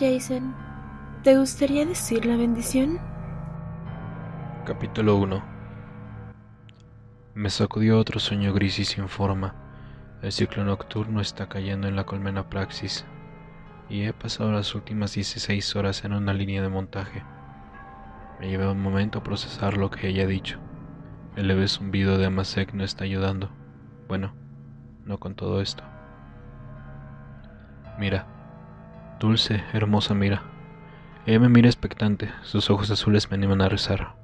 [0.00, 0.54] Jason,
[1.22, 2.98] ¿te gustaría decir la bendición?
[4.64, 5.44] Capítulo 1
[7.34, 9.54] Me sacudió otro sueño gris y sin forma.
[10.22, 13.04] El ciclo nocturno está cayendo en la colmena Praxis
[13.90, 17.22] y he pasado las últimas 16 horas en una línea de montaje.
[18.40, 20.58] Me lleva un momento a procesar lo que ella ha dicho.
[21.36, 23.50] El leve zumbido de Amasek no está ayudando.
[24.08, 24.32] Bueno,
[25.04, 25.84] no con todo esto.
[27.98, 28.39] Mira,
[29.20, 30.42] dulce, hermosa mira.
[31.26, 34.16] Ella me mira expectante, sus ojos azules me animan a rezar.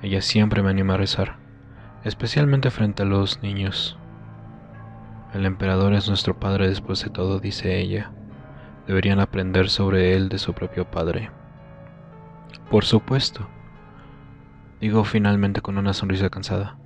[0.00, 1.36] Ella siempre me anima a rezar,
[2.04, 3.98] especialmente frente a los niños.
[5.34, 8.12] El emperador es nuestro padre después de todo, dice ella.
[8.86, 11.30] Deberían aprender sobre él de su propio padre.
[12.70, 13.48] Por supuesto,
[14.80, 16.78] digo finalmente con una sonrisa cansada.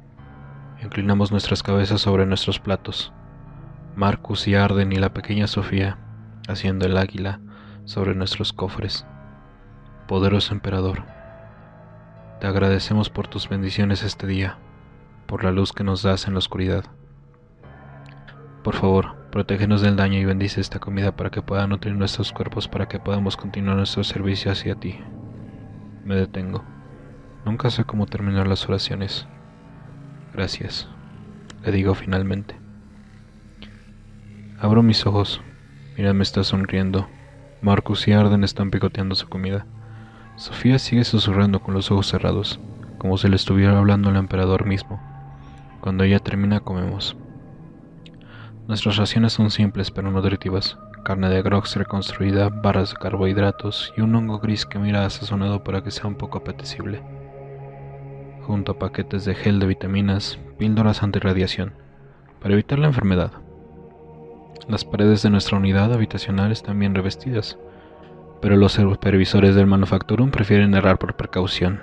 [0.82, 3.12] Inclinamos nuestras cabezas sobre nuestros platos.
[3.94, 5.98] Marcus y Arden y la pequeña Sofía
[6.48, 7.40] haciendo el águila
[7.84, 9.06] sobre nuestros cofres.
[10.06, 11.04] Poderoso emperador,
[12.40, 14.58] te agradecemos por tus bendiciones este día,
[15.26, 16.84] por la luz que nos das en la oscuridad.
[18.64, 22.68] Por favor, protégenos del daño y bendice esta comida para que pueda nutrir nuestros cuerpos
[22.68, 24.98] para que podamos continuar nuestro servicio hacia ti.
[26.04, 26.64] Me detengo.
[27.44, 29.26] Nunca sé cómo terminar las oraciones.
[30.32, 30.88] Gracias,
[31.64, 32.56] le digo finalmente.
[34.60, 35.40] Abro mis ojos
[35.96, 37.06] Mira, me está sonriendo.
[37.60, 39.66] Marcus y Arden están picoteando su comida.
[40.36, 42.60] Sofía sigue susurrando con los ojos cerrados,
[42.96, 45.00] como si le estuviera hablando al emperador mismo.
[45.82, 47.14] Cuando ella termina, comemos.
[48.68, 50.78] Nuestras raciones son simples pero nutritivas.
[51.04, 55.82] Carne de grox reconstruida, barras de carbohidratos y un hongo gris que mira sazonado para
[55.82, 57.02] que sea un poco apetecible.
[58.46, 61.74] Junto a paquetes de gel de vitaminas, píldoras antirradiación,
[62.40, 63.41] para evitar la enfermedad.
[64.68, 67.58] Las paredes de nuestra unidad habitacional están bien revestidas,
[68.40, 71.80] pero los supervisores del Manufacturum prefieren errar por precaución.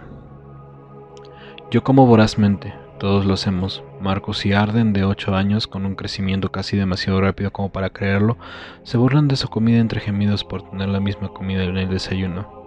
[1.71, 3.83] Yo como vorazmente, todos lo hacemos.
[3.99, 8.37] Marcos y Arden, de 8 años, con un crecimiento casi demasiado rápido como para creerlo,
[8.83, 12.59] se burlan de su comida entre gemidos por tener la misma comida en el desayuno.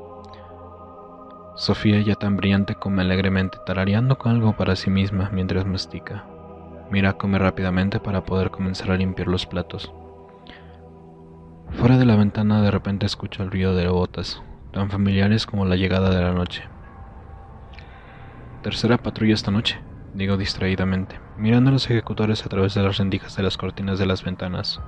[1.56, 6.24] Sofía, ya tan brillante, come alegremente, tarareando con algo para sí misma mientras mastica.
[6.90, 9.92] Mira come rápidamente para poder comenzar a limpiar los platos.
[11.78, 15.76] Fuera de la ventana de repente escucho el ruido de botas, tan familiares como la
[15.76, 16.62] llegada de la noche.
[18.62, 19.80] Tercera patrulla esta noche,
[20.14, 24.06] digo distraídamente, mirando a los ejecutores a través de las rendijas de las cortinas de
[24.06, 24.80] las ventanas.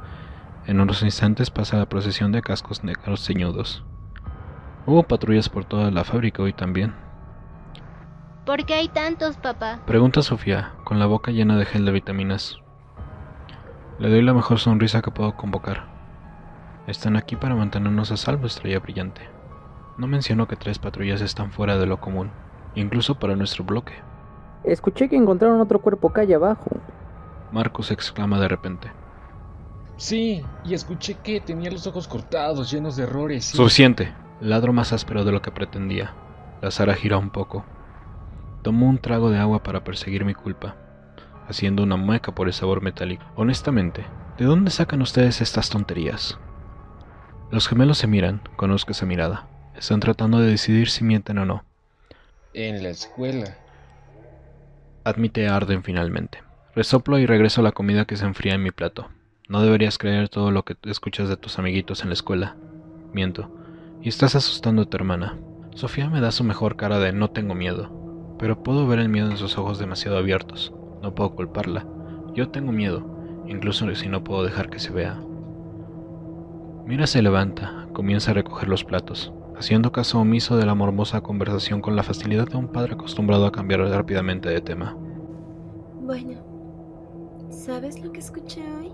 [0.67, 3.83] En unos instantes pasa la procesión de cascos negros ceñudos.
[4.87, 6.95] Hubo patrullas por toda la fábrica hoy también.
[8.45, 9.81] ¿Por qué hay tantos, papá?
[9.87, 12.59] Pregunta Sofía, con la boca llena de gel de vitaminas.
[13.99, 15.94] Le doy la mejor sonrisa que puedo convocar.
[16.87, 19.23] Están aquí para mantenernos a salvo, estrella brillante.
[19.97, 22.31] No menciono que tres patrullas están fuera de lo común,
[22.75, 23.95] incluso para nuestro bloque.
[24.65, 26.71] Escuché que encontraron otro cuerpo calle abajo.
[27.53, 28.91] Marcos exclama de repente.
[29.97, 33.55] Sí, y escuché que tenía los ojos cortados, llenos de errores.
[33.55, 33.57] Y...
[33.57, 34.13] Suficiente.
[34.41, 36.13] Ladro más áspero de lo que pretendía.
[36.61, 37.65] La Sara gira un poco.
[38.63, 40.77] Tomo un trago de agua para perseguir mi culpa,
[41.49, 43.25] haciendo una mueca por el sabor metálico.
[43.37, 44.05] Honestamente,
[44.39, 46.39] ¿de dónde sacan ustedes estas tonterías?
[47.51, 49.49] Los gemelos se miran, conozco esa mirada.
[49.77, 51.65] Están tratando de decidir si mienten o no.
[52.53, 53.57] En la escuela.
[55.05, 56.43] Admite Arden finalmente.
[56.75, 59.09] Resoplo y regreso a la comida que se enfría en mi plato.
[59.49, 62.57] No deberías creer todo lo que escuchas de tus amiguitos en la escuela.
[63.13, 63.51] Miento.
[64.03, 65.39] Y estás asustando a tu hermana.
[65.75, 68.37] Sofía me da su mejor cara de no tengo miedo.
[68.39, 70.73] Pero puedo ver el miedo en sus ojos demasiado abiertos.
[71.03, 71.87] No puedo culparla.
[72.35, 75.21] Yo tengo miedo, incluso si no puedo dejar que se vea.
[76.87, 81.81] Mira se levanta, comienza a recoger los platos, haciendo caso omiso de la morbosa conversación
[81.81, 84.95] con la facilidad de un padre acostumbrado a cambiar rápidamente de tema.
[86.03, 86.43] Bueno,
[87.49, 88.93] ¿sabes lo que escuché hoy?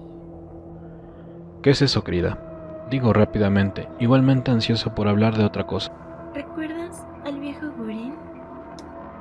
[1.63, 2.87] ¿Qué es eso, querida?
[2.91, 5.93] Digo rápidamente, igualmente ansioso por hablar de otra cosa.
[6.33, 8.15] ¿Recuerdas al viejo Gurin?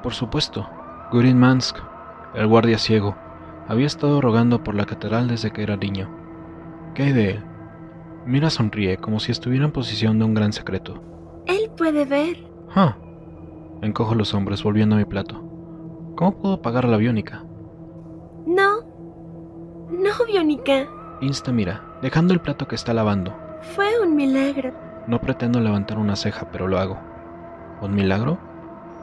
[0.04, 0.70] Por supuesto,
[1.12, 1.78] Gurin Mansk,
[2.36, 3.16] el guardia ciego,
[3.68, 6.08] había estado rogando por la catedral desde que era niño.
[6.94, 7.49] ¿Qué hay de él?
[8.30, 11.02] Mira sonríe como si estuviera en posición de un gran secreto.
[11.48, 12.38] Él puede ver.
[12.76, 12.96] Ah.
[13.82, 15.42] Encojo los hombros volviendo a mi plato.
[16.16, 17.44] ¿Cómo puedo pagar la biónica?
[18.46, 18.82] No.
[19.90, 20.88] No, biónica.
[21.22, 23.36] Insta mira, dejando el plato que está lavando.
[23.74, 24.74] Fue un milagro.
[25.08, 27.00] No pretendo levantar una ceja, pero lo hago.
[27.82, 28.38] ¿Un milagro?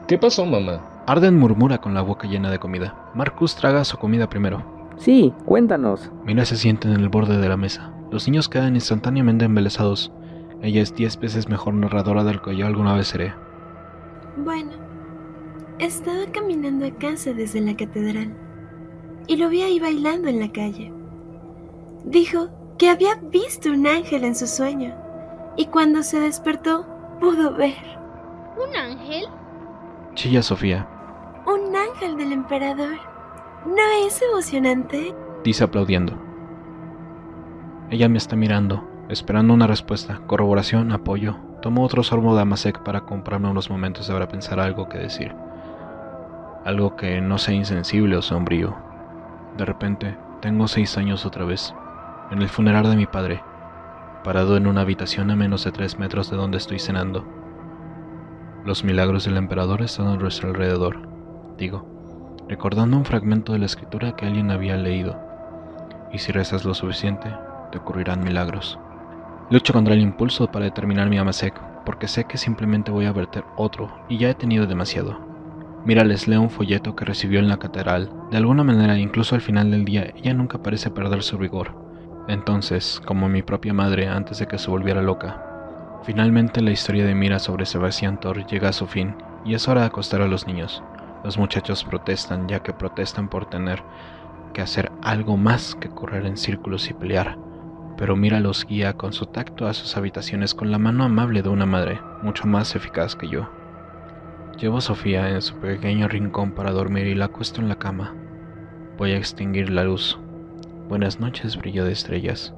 [0.07, 1.03] ¿Qué pasó, mamá?
[1.05, 3.11] Arden murmura con la boca llena de comida.
[3.13, 4.63] Marcus traga su comida primero.
[4.95, 6.13] Sí, cuéntanos.
[6.23, 7.91] Mira se siente en el borde de la mesa.
[8.11, 10.11] Los niños quedan instantáneamente embelesados.
[10.61, 13.33] Ella es diez veces mejor narradora del que yo alguna vez seré.
[14.37, 14.71] Bueno,
[15.79, 18.33] estaba caminando a casa desde la catedral
[19.27, 20.93] y lo vi ahí bailando en la calle.
[22.05, 24.95] Dijo que había visto un ángel en su sueño
[25.57, 26.85] y cuando se despertó
[27.19, 27.75] pudo ver.
[28.57, 29.25] ¿Un ángel?
[30.13, 30.87] Chilla Sofía,
[31.45, 32.97] Un ángel del emperador.
[33.65, 35.13] ¿No es emocionante?
[35.43, 36.26] dice aplaudiendo.
[37.89, 41.37] Ella me está mirando, esperando una respuesta, corroboración, apoyo.
[41.61, 45.33] Tomo otro sorbo de Amasek para comprarme unos momentos para pensar algo que decir.
[46.65, 48.75] Algo que no sea insensible o sombrío.
[49.57, 51.73] De repente, tengo seis años otra vez,
[52.29, 53.41] en el funeral de mi padre,
[54.21, 57.25] parado en una habitación a menos de tres metros de donde estoy cenando.
[58.65, 61.07] Los milagros del emperador están a nuestro alrededor,
[61.57, 61.87] digo,
[62.49, 65.17] recordando un fragmento de la escritura que alguien había leído.
[66.11, 67.33] Y si rezas lo suficiente,
[67.71, 68.79] te ocurrirán milagros.
[69.49, 73.45] Lucho contra el impulso para determinar mi amasec, porque sé que simplemente voy a verter
[73.55, 75.25] otro y ya he tenido demasiado.
[75.85, 78.11] Mira, les leo un folleto que recibió en la catedral.
[78.29, 81.75] De alguna manera, incluso al final del día, ella nunca parece perder su vigor.
[82.27, 87.15] Entonces, como mi propia madre antes de que se volviera loca, finalmente la historia de
[87.15, 89.15] Mira sobre Sebastián Thor llega a su fin
[89.45, 90.83] y es hora de acostar a los niños.
[91.23, 93.81] Los muchachos protestan ya que protestan por tener
[94.53, 97.46] que hacer algo más que correr en círculos y pelear.
[97.97, 101.49] Pero Mira los guía con su tacto a sus habitaciones con la mano amable de
[101.49, 103.49] una madre, mucho más eficaz que yo.
[104.59, 108.15] Llevo a Sofía en su pequeño rincón para dormir y la acuesto en la cama.
[108.97, 110.19] Voy a extinguir la luz.
[110.89, 112.53] Buenas noches, brillo de estrellas.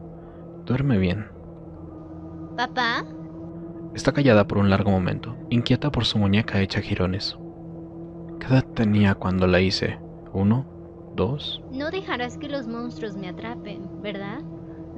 [0.65, 1.27] Duerme bien.
[2.55, 3.05] ¿Papá?
[3.95, 7.37] Está callada por un largo momento, inquieta por su muñeca hecha girones.
[8.39, 9.99] ¿Qué edad tenía cuando la hice?
[10.31, 10.65] ¿Uno?
[11.15, 11.61] ¿Dos?
[11.71, 14.39] No dejarás que los monstruos me atrapen, ¿verdad?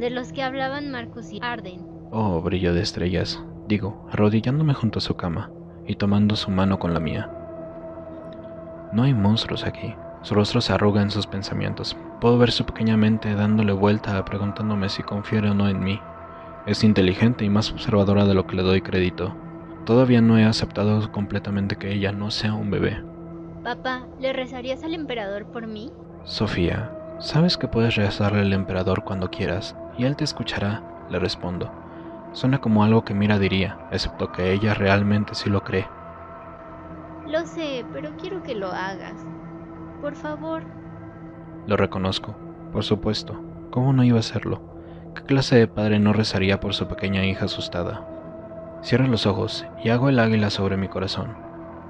[0.01, 1.86] De los que hablaban Marcus y Arden.
[2.09, 5.51] Oh, brillo de estrellas, digo, arrodillándome junto a su cama
[5.86, 7.30] y tomando su mano con la mía.
[8.94, 9.94] No hay monstruos aquí.
[10.24, 11.95] Su rostro se arruga en sus pensamientos.
[12.19, 16.00] Puedo ver su pequeña mente dándole vuelta, preguntándome si confiere o no en mí.
[16.65, 19.36] Es inteligente y más observadora de lo que le doy crédito.
[19.86, 23.03] Todavía no he aceptado completamente que ella no sea un bebé.
[23.63, 25.92] Papá, ¿le rezarías al emperador por mí?
[26.24, 30.81] Sofía, sabes que puedes rezarle al emperador cuando quieras, y él te escuchará,
[31.12, 31.71] le respondo.
[32.31, 35.88] Suena como algo que Mira diría, excepto que ella realmente sí lo cree.
[37.27, 39.24] Lo sé, pero quiero que lo hagas.
[40.01, 40.63] Por favor.
[41.68, 42.36] Lo reconozco,
[42.71, 43.39] por supuesto.
[43.69, 44.59] ¿Cómo no iba a hacerlo?
[45.13, 48.07] ¿Qué clase de padre no rezaría por su pequeña hija asustada?
[48.83, 51.36] Cierro los ojos y hago el águila sobre mi corazón.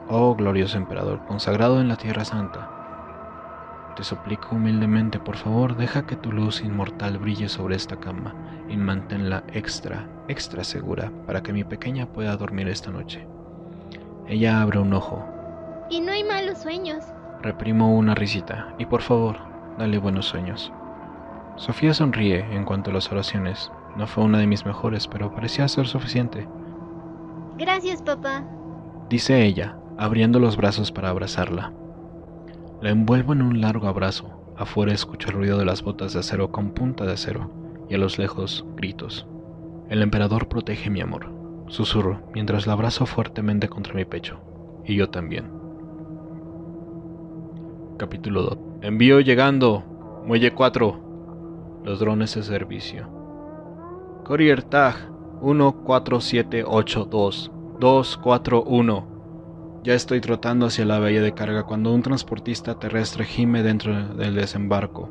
[0.10, 2.81] Oh glorioso emperador, consagrado en la tierra santa.
[3.96, 8.34] Te suplico humildemente, por favor, deja que tu luz inmortal brille sobre esta cama
[8.70, 13.28] y manténla extra, extra segura para que mi pequeña pueda dormir esta noche.
[14.28, 15.26] Ella abre un ojo.
[15.90, 17.04] Y no hay malos sueños.
[17.42, 19.38] Reprimo una risita y por favor,
[19.78, 20.72] dale buenos sueños.
[21.58, 23.72] Sofía sonríe en cuanto a las oraciones.
[23.98, 26.48] No fue una de mis mejores, pero parecía ser suficiente.
[27.58, 28.46] Gracias, papá.
[29.10, 31.74] Dice ella, abriendo los brazos para abrazarla.
[32.82, 34.54] La envuelvo en un largo abrazo.
[34.58, 37.52] Afuera escucho el ruido de las botas de acero con punta de acero
[37.88, 39.28] y a los lejos gritos.
[39.88, 41.32] El emperador protege mi amor.
[41.68, 44.40] Susurro mientras la abrazo fuertemente contra mi pecho.
[44.84, 45.52] Y yo también.
[47.98, 48.58] Capítulo 2.
[48.82, 49.84] Envío llegando.
[50.26, 51.82] Muelle 4.
[51.84, 53.08] Los drones de servicio.
[54.24, 54.96] Courier Tag
[55.40, 59.11] 14782 241.
[59.84, 64.36] Ya estoy trotando hacia la bahía de carga cuando un transportista terrestre gime dentro del
[64.36, 65.10] desembarco.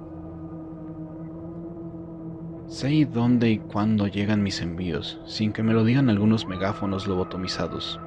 [2.68, 8.00] Sé dónde y cuándo llegan mis envíos, sin que me lo digan algunos megáfonos lobotomizados.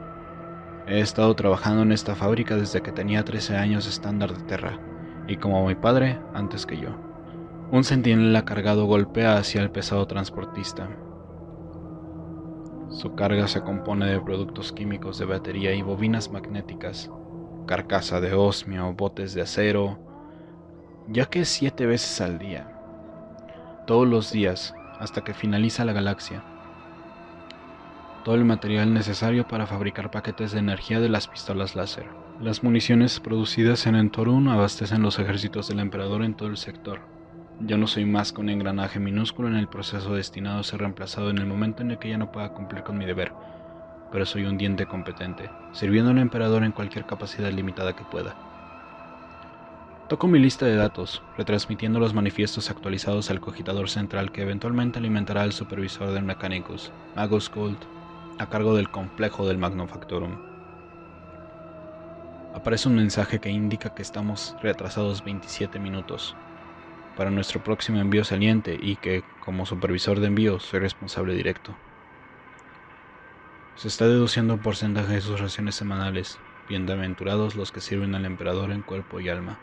[0.88, 4.80] He estado trabajando en esta fábrica desde que tenía 13 años estándar de Terra,
[5.28, 6.96] y como mi padre, antes que yo.
[7.72, 10.88] Un centinela cargado golpea hacia el pesado transportista.
[12.94, 17.10] Su carga se compone de productos químicos de batería y bobinas magnéticas,
[17.66, 19.98] carcasa de osmio, botes de acero,
[21.08, 22.68] ya que siete veces al día,
[23.88, 26.44] todos los días, hasta que finaliza la galaxia.
[28.24, 32.06] Todo el material necesario para fabricar paquetes de energía de las pistolas láser.
[32.40, 37.13] Las municiones producidas en Entorun abastecen los ejércitos del emperador en todo el sector.
[37.66, 41.30] Yo no soy más que un engranaje minúsculo en el proceso destinado a ser reemplazado
[41.30, 43.32] en el momento en el que ya no pueda cumplir con mi deber,
[44.12, 48.36] pero soy un diente competente, sirviendo al emperador en cualquier capacidad limitada que pueda.
[50.10, 55.44] Toco mi lista de datos, retransmitiendo los manifiestos actualizados al cogitador central que eventualmente alimentará
[55.44, 57.80] al supervisor del Mechanicus, Magus Gold,
[58.40, 60.42] a cargo del complejo del Magnum Factorum.
[62.54, 66.36] Aparece un mensaje que indica que estamos retrasados 27 minutos
[67.16, 71.76] para nuestro próximo envío saliente y que, como supervisor de envío, soy responsable directo.
[73.76, 76.40] Se está deduciendo un porcentaje de sus raciones semanales,
[76.70, 79.60] bienaventurados los que sirven al emperador en cuerpo y alma.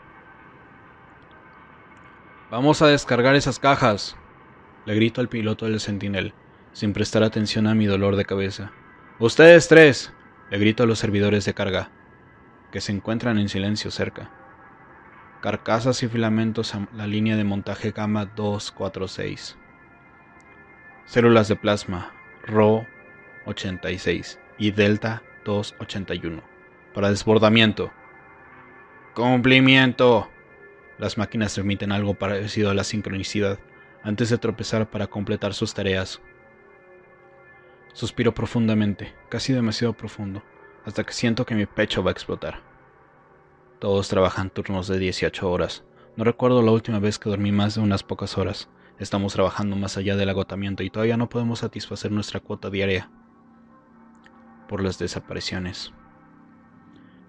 [2.49, 4.17] Vamos a descargar esas cajas,
[4.85, 6.33] le grito al piloto del Sentinel,
[6.73, 8.71] sin prestar atención a mi dolor de cabeza.
[9.19, 10.13] Ustedes tres,
[10.49, 11.89] le grito a los servidores de carga,
[12.71, 14.40] que se encuentran en silencio cerca.
[15.41, 19.57] Carcasas y filamentos a la línea de montaje Gamma 246.
[21.05, 22.13] Células de plasma
[22.45, 22.85] RO
[23.47, 26.43] 86 y Delta 281
[26.93, 27.91] para desbordamiento.
[29.15, 30.29] Cumplimiento.
[30.99, 33.57] Las máquinas remiten algo parecido a la sincronicidad
[34.03, 36.21] antes de tropezar para completar sus tareas.
[37.93, 40.43] Suspiro profundamente, casi demasiado profundo,
[40.85, 42.70] hasta que siento que mi pecho va a explotar.
[43.81, 45.83] Todos trabajan turnos de 18 horas.
[46.15, 48.69] No recuerdo la última vez que dormí más de unas pocas horas.
[48.99, 53.09] Estamos trabajando más allá del agotamiento y todavía no podemos satisfacer nuestra cuota diaria
[54.69, 55.93] por las desapariciones.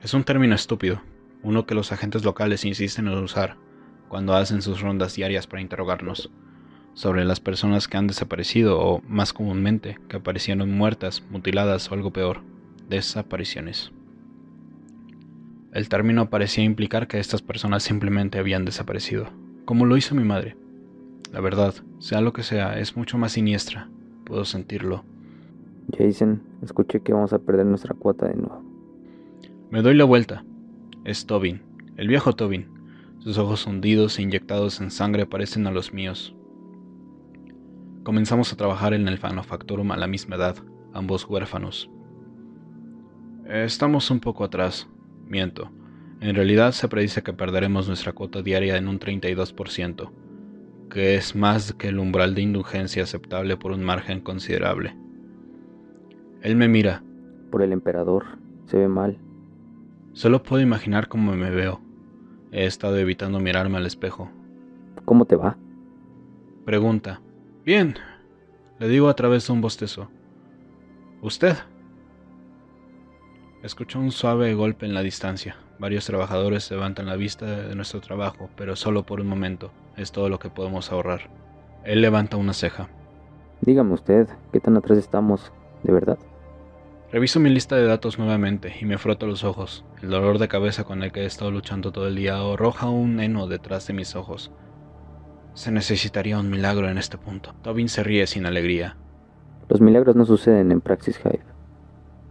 [0.02, 1.00] Es un término estúpido,
[1.42, 3.56] uno que los agentes locales insisten en usar
[4.10, 6.30] cuando hacen sus rondas diarias para interrogarnos
[6.92, 12.12] sobre las personas que han desaparecido o, más comúnmente, que aparecieron muertas, mutiladas o algo
[12.12, 12.42] peor,
[12.90, 13.90] desapariciones.
[15.72, 19.28] El término parecía implicar que estas personas simplemente habían desaparecido,
[19.64, 20.54] como lo hizo mi madre.
[21.32, 23.88] La verdad, sea lo que sea, es mucho más siniestra,
[24.24, 25.02] puedo sentirlo.
[25.96, 28.62] Jason, escuché que vamos a perder nuestra cuota de nuevo.
[29.70, 30.44] Me doy la vuelta.
[31.04, 31.62] Es Tobin,
[31.96, 32.66] el viejo Tobin.
[33.20, 36.34] Sus ojos hundidos e inyectados en sangre parecen a los míos.
[38.02, 40.56] Comenzamos a trabajar en el Manufactorum a la misma edad,
[40.92, 41.88] ambos huérfanos.
[43.46, 44.88] Estamos un poco atrás,
[45.32, 45.72] miento.
[46.20, 50.12] En realidad se predice que perderemos nuestra cuota diaria en un 32%,
[50.88, 54.94] que es más que el umbral de indulgencia aceptable por un margen considerable.
[56.42, 57.02] Él me mira.
[57.50, 59.18] Por el emperador, se ve mal.
[60.12, 61.80] Solo puedo imaginar cómo me veo.
[62.52, 64.30] He estado evitando mirarme al espejo.
[65.06, 65.56] ¿Cómo te va?
[66.66, 67.22] Pregunta.
[67.64, 67.94] Bien,
[68.78, 70.10] le digo a través de un bostezo.
[71.22, 71.56] ¿Usted?
[73.62, 75.54] Escucho un suave golpe en la distancia.
[75.78, 79.70] Varios trabajadores levantan la vista de nuestro trabajo, pero solo por un momento.
[79.96, 81.30] Es todo lo que podemos ahorrar.
[81.84, 82.88] Él levanta una ceja.
[83.60, 85.52] Dígame usted, ¿qué tan atrás estamos?
[85.84, 86.18] ¿De verdad?
[87.12, 89.84] Reviso mi lista de datos nuevamente y me froto los ojos.
[90.02, 93.20] El dolor de cabeza con el que he estado luchando todo el día arroja un
[93.20, 94.50] heno detrás de mis ojos.
[95.54, 97.54] Se necesitaría un milagro en este punto.
[97.62, 98.96] Tobin se ríe sin alegría.
[99.68, 101.51] Los milagros no suceden en Praxis Hive.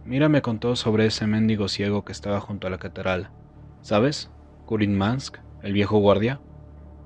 [0.04, 3.30] Mira me contó sobre ese mendigo ciego que estaba junto a la catedral.
[3.82, 4.30] ¿Sabes?
[4.66, 6.40] Kurin Mansk, el viejo guardia.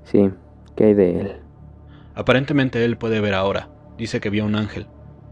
[0.05, 0.31] Sí,
[0.76, 1.33] ¿qué hay de él?
[2.15, 3.69] Aparentemente él puede ver ahora.
[3.99, 4.87] Dice que vio un ángel.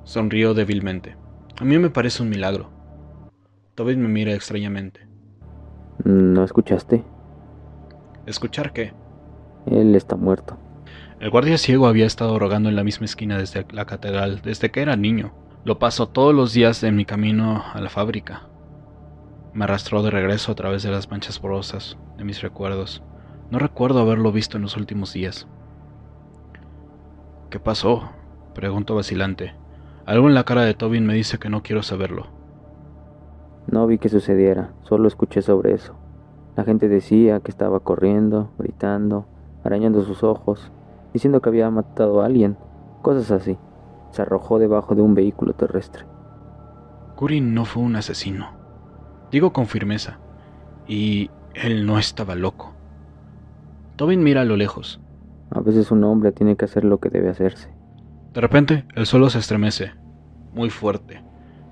[0.05, 1.17] Sonrió débilmente.
[1.59, 2.71] A mí me parece un milagro.
[3.75, 5.09] Tobin me mira extrañamente.
[6.05, 7.03] ¿No escuchaste?
[8.27, 8.93] ¿Escuchar qué?
[9.67, 10.59] Él está muerto.
[11.21, 14.83] El guardia ciego había estado rogando en la misma esquina desde la catedral desde que
[14.83, 15.33] era niño.
[15.65, 18.43] Lo paso todos los días en mi camino a la fábrica.
[19.55, 23.03] Me arrastró de regreso a través de las manchas porosas de mis recuerdos.
[23.51, 25.49] No recuerdo haberlo visto en los últimos días.
[27.49, 28.11] ¿Qué pasó?
[28.55, 29.55] Pregunto vacilante.
[30.05, 32.27] Algo en la cara de Tobin me dice que no quiero saberlo.
[33.67, 35.95] No vi que sucediera, solo escuché sobre eso.
[36.57, 39.25] La gente decía que estaba corriendo, gritando,
[39.65, 40.71] arañando sus ojos,
[41.15, 42.59] diciendo que había matado a alguien,
[43.01, 43.57] cosas así.
[44.15, 46.05] Se arrojó debajo de un vehículo terrestre.
[47.17, 48.53] Kurin no fue un asesino.
[49.33, 50.21] Digo con firmeza.
[50.87, 52.75] Y él no estaba loco.
[53.97, 55.01] Tobin mira a lo lejos.
[55.51, 57.75] A veces un hombre tiene que hacer lo que debe hacerse.
[58.33, 59.95] De repente, el suelo se estremece,
[60.53, 61.25] muy fuerte.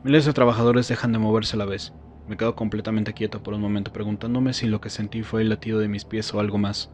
[0.02, 1.94] Miles de trabajadores dejan de moverse a la vez.
[2.26, 5.78] Me quedo completamente quieto por un momento preguntándome si lo que sentí fue el latido
[5.78, 6.90] de mis pies o algo más.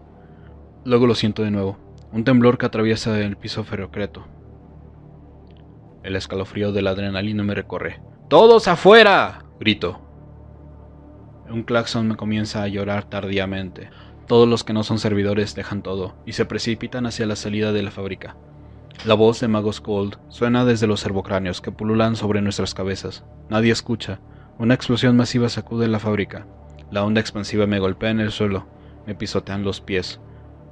[0.85, 1.78] Luego lo siento de nuevo,
[2.12, 4.26] un temblor que atraviesa el piso ferrocreto.
[6.08, 8.00] El escalofrío de la adrenalina me recorre.
[8.30, 9.44] ¡Todos afuera!
[9.60, 10.00] grito.
[11.50, 13.90] Un claxon me comienza a llorar tardíamente.
[14.26, 17.82] Todos los que no son servidores dejan todo y se precipitan hacia la salida de
[17.82, 18.36] la fábrica.
[19.04, 23.26] La voz de Magos Gold suena desde los servocráneos que pululan sobre nuestras cabezas.
[23.50, 24.18] Nadie escucha.
[24.58, 26.46] Una explosión masiva sacude la fábrica.
[26.90, 28.66] La onda expansiva me golpea en el suelo.
[29.06, 30.20] Me pisotean los pies.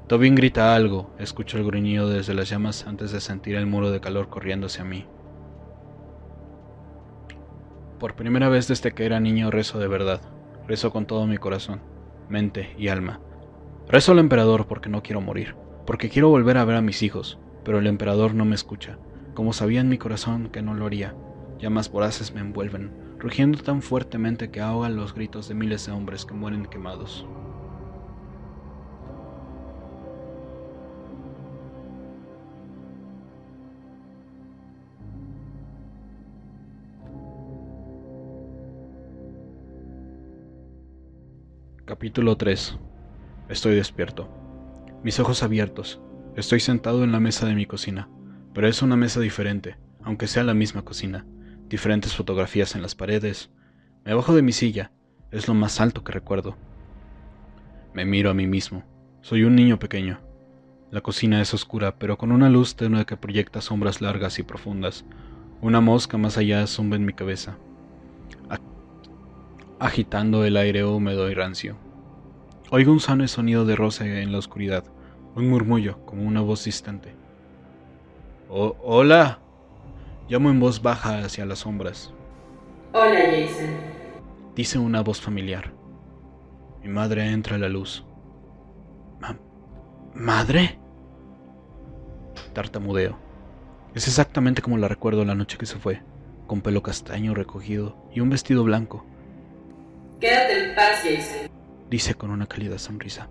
[0.07, 1.15] Tobin grita algo.
[1.19, 4.83] Escucho el gruñido desde las llamas antes de sentir el muro de calor corriendo hacia
[4.83, 5.05] mí.
[7.99, 10.21] Por primera vez desde que era niño rezo de verdad.
[10.69, 11.81] Rezo con todo mi corazón,
[12.29, 13.21] mente y alma.
[13.89, 15.55] Rezo al emperador porque no quiero morir,
[15.87, 18.99] porque quiero volver a ver a mis hijos, pero el emperador no me escucha,
[19.33, 21.15] como sabía en mi corazón que no lo haría.
[21.59, 26.27] Llamas voraces me envuelven, rugiendo tan fuertemente que ahogan los gritos de miles de hombres
[26.27, 27.27] que mueren quemados.
[41.97, 42.77] Capítulo 3
[43.49, 44.29] Estoy despierto.
[45.03, 45.99] Mis ojos abiertos.
[46.37, 48.11] Estoy sentado en la mesa de mi cocina,
[48.53, 51.25] pero es una mesa diferente, aunque sea la misma cocina.
[51.71, 53.51] Diferentes fotografías en las paredes.
[54.05, 54.93] Me bajo de mi silla.
[55.31, 56.59] Es lo más alto que recuerdo.
[57.95, 58.85] Me miro a mí mismo.
[59.23, 60.21] Soy un niño pequeño.
[60.91, 65.07] La cocina es oscura, pero con una luz tenue que proyecta sombras largas y profundas.
[65.63, 67.57] Una mosca más allá zumba en mi cabeza
[69.79, 71.77] agitando el aire húmedo y rancio.
[72.71, 74.83] Oigo un sano sonido de rosa en la oscuridad,
[75.37, 77.15] un murmullo como una voz distante.
[78.49, 79.39] Oh, hola.
[80.29, 82.13] Llamo en voz baja hacia las sombras.
[82.93, 83.71] Hola, Jason.
[84.57, 85.73] Dice una voz familiar.
[86.83, 88.05] Mi madre entra a la luz.
[90.13, 90.81] ¿Madre?
[92.53, 93.17] Tartamudeo.
[93.95, 96.03] Es exactamente como la recuerdo la noche que se fue,
[96.49, 99.05] con pelo castaño recogido y un vestido blanco.
[100.21, 101.56] Quédate en paz, Jason.
[101.91, 103.29] Dice con una cálida sonrisa.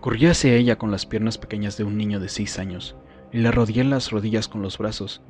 [0.00, 2.96] Corrí hacia ella con las piernas pequeñas de un niño de seis años
[3.32, 5.22] y le rodeé las rodillas con los brazos.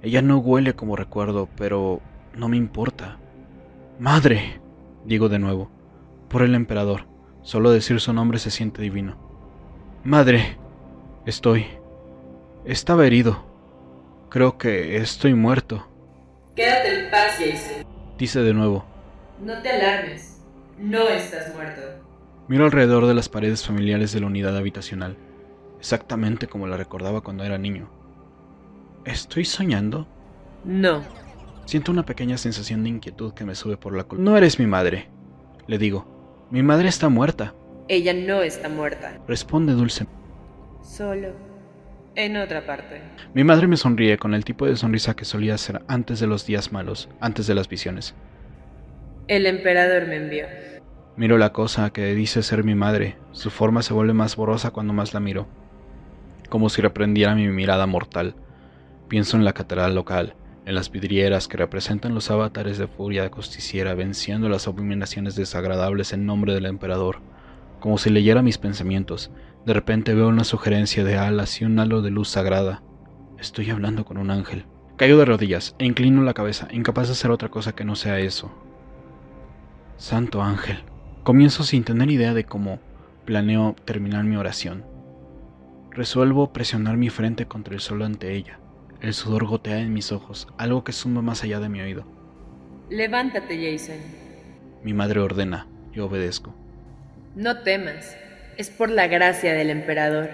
[0.00, 2.00] Ella no huele como recuerdo, pero
[2.34, 3.18] no me importa.
[3.98, 4.60] Madre,
[5.04, 5.70] digo de nuevo,
[6.28, 7.06] por el emperador.
[7.42, 9.16] Solo decir su nombre se siente divino.
[10.04, 10.56] Madre,
[11.26, 11.66] estoy...
[12.64, 13.44] Estaba herido.
[14.28, 15.86] Creo que estoy muerto.
[16.54, 17.84] Quédate en paz, Jason.
[18.16, 18.84] Dice de nuevo.
[19.40, 20.41] No te alarmes.
[20.78, 21.82] No estás muerto.
[22.48, 25.16] Miro alrededor de las paredes familiares de la unidad habitacional,
[25.78, 27.90] exactamente como la recordaba cuando era niño.
[29.04, 30.06] ¿Estoy soñando?
[30.64, 31.02] No.
[31.64, 34.30] Siento una pequeña sensación de inquietud que me sube por la columna.
[34.30, 35.08] No eres mi madre,
[35.66, 36.06] le digo.
[36.50, 37.54] Mi madre está muerta.
[37.88, 39.20] Ella no está muerta.
[39.26, 40.06] Responde dulce.
[40.82, 41.28] Solo
[42.14, 43.00] en otra parte.
[43.34, 46.46] Mi madre me sonríe con el tipo de sonrisa que solía hacer antes de los
[46.46, 48.14] días malos, antes de las visiones.
[49.28, 50.46] El emperador me envió.
[51.16, 53.16] Miro la cosa que dice ser mi madre.
[53.30, 55.46] Su forma se vuelve más borrosa cuando más la miro.
[56.48, 58.34] Como si reprendiera mi mirada mortal.
[59.08, 60.34] Pienso en la catedral local,
[60.66, 66.12] en las vidrieras que representan los avatares de furia de costiciera venciendo las abominaciones desagradables
[66.12, 67.20] en nombre del emperador.
[67.78, 69.30] Como si leyera mis pensamientos,
[69.64, 72.82] de repente veo una sugerencia de alas y un halo de luz sagrada.
[73.38, 74.66] Estoy hablando con un ángel.
[74.96, 78.18] Caigo de rodillas e inclino la cabeza, incapaz de hacer otra cosa que no sea
[78.18, 78.52] eso.
[80.02, 80.78] Santo ángel.
[81.22, 82.80] Comienzo sin tener idea de cómo
[83.24, 84.84] planeo terminar mi oración.
[85.92, 88.58] Resuelvo presionar mi frente contra el suelo ante ella.
[89.00, 92.04] El sudor gotea en mis ojos, algo que suma más allá de mi oído.
[92.90, 93.98] Levántate, Jason.
[94.82, 96.52] Mi madre ordena, yo obedezco.
[97.36, 98.16] No temas,
[98.56, 100.30] es por la gracia del emperador,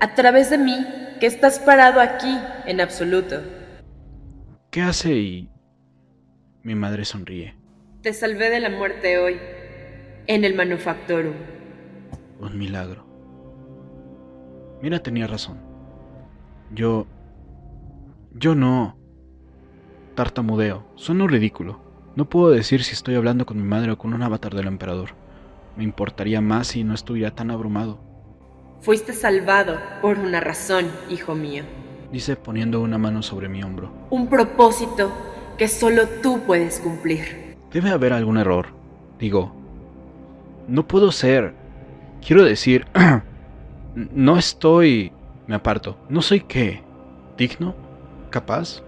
[0.00, 0.86] a través de mí,
[1.18, 3.40] que estás parado aquí, en absoluto.
[4.70, 5.50] ¿Qué hace y...
[6.62, 7.57] Mi madre sonríe.
[8.08, 9.38] Te salvé de la muerte hoy,
[10.26, 11.34] en el Manufactorum.
[12.40, 13.04] Un milagro.
[14.80, 15.58] Mira, tenía razón.
[16.74, 17.06] Yo...
[18.32, 18.96] Yo no...
[20.14, 20.86] Tartamudeo.
[20.94, 21.82] Suena ridículo.
[22.16, 25.10] No puedo decir si estoy hablando con mi madre o con un avatar del emperador.
[25.76, 28.00] Me importaría más si no estuviera tan abrumado.
[28.80, 31.64] Fuiste salvado por una razón, hijo mío.
[32.10, 33.92] Dice poniendo una mano sobre mi hombro.
[34.08, 35.12] Un propósito
[35.58, 37.47] que solo tú puedes cumplir.
[37.72, 38.68] Debe haber algún error.
[39.18, 39.52] Digo,
[40.68, 41.54] no puedo ser...
[42.24, 42.86] Quiero decir...
[43.94, 45.12] no estoy...
[45.46, 45.98] Me aparto.
[46.08, 46.82] ¿No soy qué?
[47.36, 47.74] ¿Digno?
[48.30, 48.82] ¿Capaz?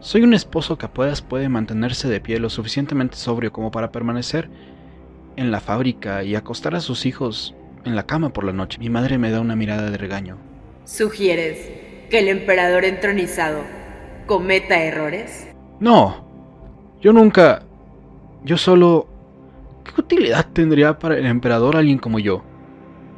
[0.00, 4.48] Soy un esposo que apenas puede mantenerse de pie lo suficientemente sobrio como para permanecer
[5.36, 8.78] en la fábrica y acostar a sus hijos en la cama por la noche.
[8.78, 10.36] Mi madre me da una mirada de regaño.
[10.84, 11.70] ¿Sugieres
[12.10, 13.60] que el emperador entronizado
[14.26, 15.48] cometa errores?
[15.80, 16.26] No.
[17.00, 17.62] Yo nunca...
[18.44, 19.06] Yo solo...
[19.84, 22.42] ¿Qué utilidad tendría para el emperador alguien como yo?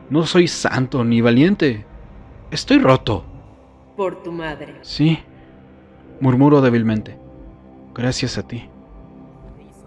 [0.08, 1.84] No soy santo ni valiente.
[2.50, 3.24] Estoy roto.
[3.96, 4.76] Por tu madre.
[4.82, 5.18] Sí,
[6.20, 7.16] murmuro débilmente.
[7.94, 8.68] Gracias a ti.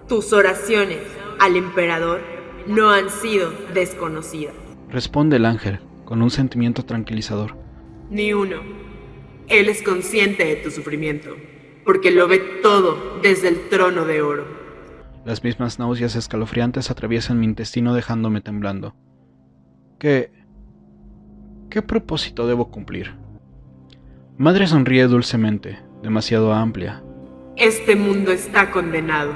[0.07, 0.99] Tus oraciones
[1.39, 2.21] al emperador
[2.67, 4.53] no han sido desconocidas.
[4.89, 7.55] Responde el ángel, con un sentimiento tranquilizador.
[8.09, 8.57] Ni uno.
[9.47, 11.35] Él es consciente de tu sufrimiento,
[11.83, 14.62] porque lo ve todo desde el trono de oro.
[15.25, 18.93] Las mismas náuseas escalofriantes atraviesan mi intestino dejándome temblando.
[19.97, 20.31] ¿Qué...
[21.69, 23.15] ¿Qué propósito debo cumplir?
[24.37, 27.01] Madre sonríe dulcemente, demasiado amplia.
[27.55, 29.33] Este mundo está condenado.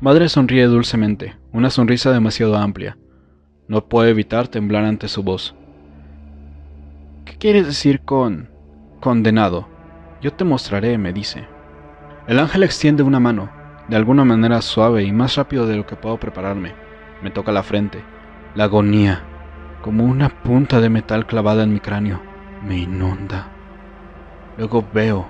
[0.00, 2.98] Madre sonríe dulcemente, una sonrisa demasiado amplia.
[3.68, 5.54] No puedo evitar temblar ante su voz.
[7.24, 8.50] ¿Qué quieres decir con
[9.00, 9.68] condenado?
[10.20, 11.46] Yo te mostraré, me dice.
[12.26, 13.50] El ángel extiende una mano,
[13.92, 16.72] de alguna manera suave y más rápido de lo que puedo prepararme.
[17.20, 18.02] Me toca la frente.
[18.54, 19.22] La agonía,
[19.82, 22.22] como una punta de metal clavada en mi cráneo,
[22.66, 23.48] me inunda.
[24.56, 25.26] Luego veo.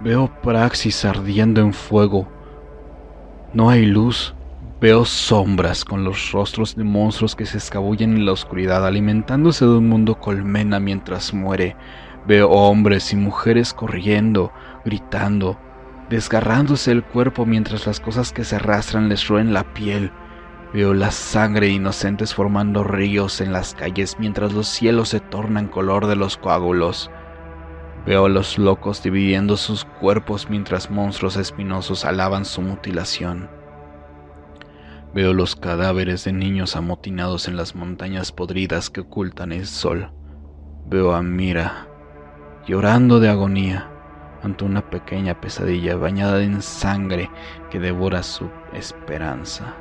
[0.00, 2.26] Veo praxis ardiendo en fuego.
[3.52, 4.34] No hay luz.
[4.80, 9.72] Veo sombras con los rostros de monstruos que se escabullen en la oscuridad, alimentándose de
[9.72, 11.76] un mundo colmena mientras muere.
[12.26, 14.52] Veo hombres y mujeres corriendo,
[14.86, 15.58] gritando,
[16.10, 20.10] desgarrándose el cuerpo mientras las cosas que se arrastran les roen la piel.
[20.72, 26.06] Veo la sangre inocentes formando ríos en las calles mientras los cielos se tornan color
[26.06, 27.10] de los coágulos.
[28.06, 33.50] Veo a los locos dividiendo sus cuerpos mientras monstruos espinosos alaban su mutilación.
[35.14, 40.12] Veo los cadáveres de niños amotinados en las montañas podridas que ocultan el sol.
[40.86, 41.86] Veo a Mira
[42.66, 43.90] llorando de agonía
[44.42, 47.30] ante una pequeña pesadilla bañada en sangre
[47.70, 49.74] que devora su esperanza.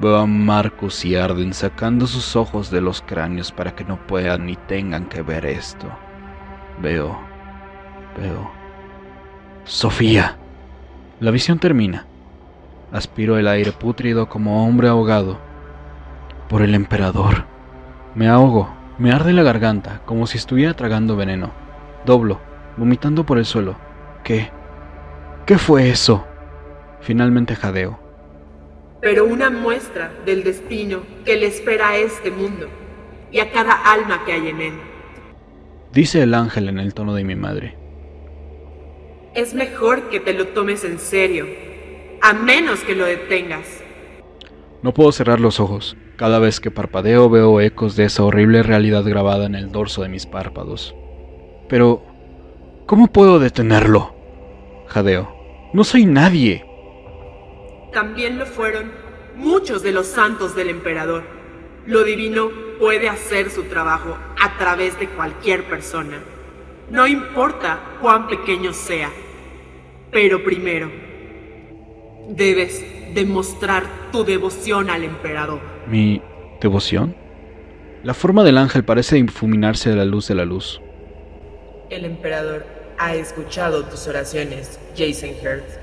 [0.00, 4.46] Veo a Marcus y Arden sacando sus ojos de los cráneos para que no puedan
[4.46, 5.86] ni tengan que ver esto.
[6.82, 7.16] Veo,
[8.18, 8.50] veo.
[9.64, 10.36] Sofía.
[11.20, 12.06] La visión termina.
[12.92, 15.38] Aspiro el aire pútrido como hombre ahogado.
[16.48, 17.44] Por el emperador.
[18.16, 21.50] Me ahogo, me arde la garganta, como si estuviera tragando veneno.
[22.04, 22.40] Doblo,
[22.76, 23.76] vomitando por el suelo.
[24.24, 24.50] ¿Qué?
[25.46, 26.26] ¿Qué fue eso?
[27.02, 28.00] Finalmente jadeo.
[29.02, 32.68] Pero una muestra del destino que le espera a este mundo
[33.30, 34.72] y a cada alma que hay en él.
[35.92, 37.76] Dice el ángel en el tono de mi madre.
[39.34, 41.46] Es mejor que te lo tomes en serio,
[42.22, 43.82] a menos que lo detengas.
[44.82, 45.96] No puedo cerrar los ojos.
[46.16, 50.08] Cada vez que parpadeo veo ecos de esa horrible realidad grabada en el dorso de
[50.08, 50.94] mis párpados.
[51.68, 52.02] Pero,
[52.86, 54.13] ¿cómo puedo detenerlo?
[54.94, 55.28] Jadeo.
[55.72, 56.64] No soy nadie.
[57.92, 58.92] También lo fueron
[59.34, 61.24] muchos de los santos del emperador.
[61.84, 66.18] Lo divino puede hacer su trabajo a través de cualquier persona.
[66.90, 69.10] No importa cuán pequeño sea.
[70.12, 70.88] Pero primero,
[72.28, 75.60] debes demostrar tu devoción al emperador.
[75.88, 76.22] ¿Mi
[76.60, 77.16] devoción?
[78.04, 80.80] La forma del ángel parece difuminarse de la luz de la luz.
[81.90, 82.73] El emperador
[83.04, 85.78] ha escuchado tus oraciones, Jason Hertz.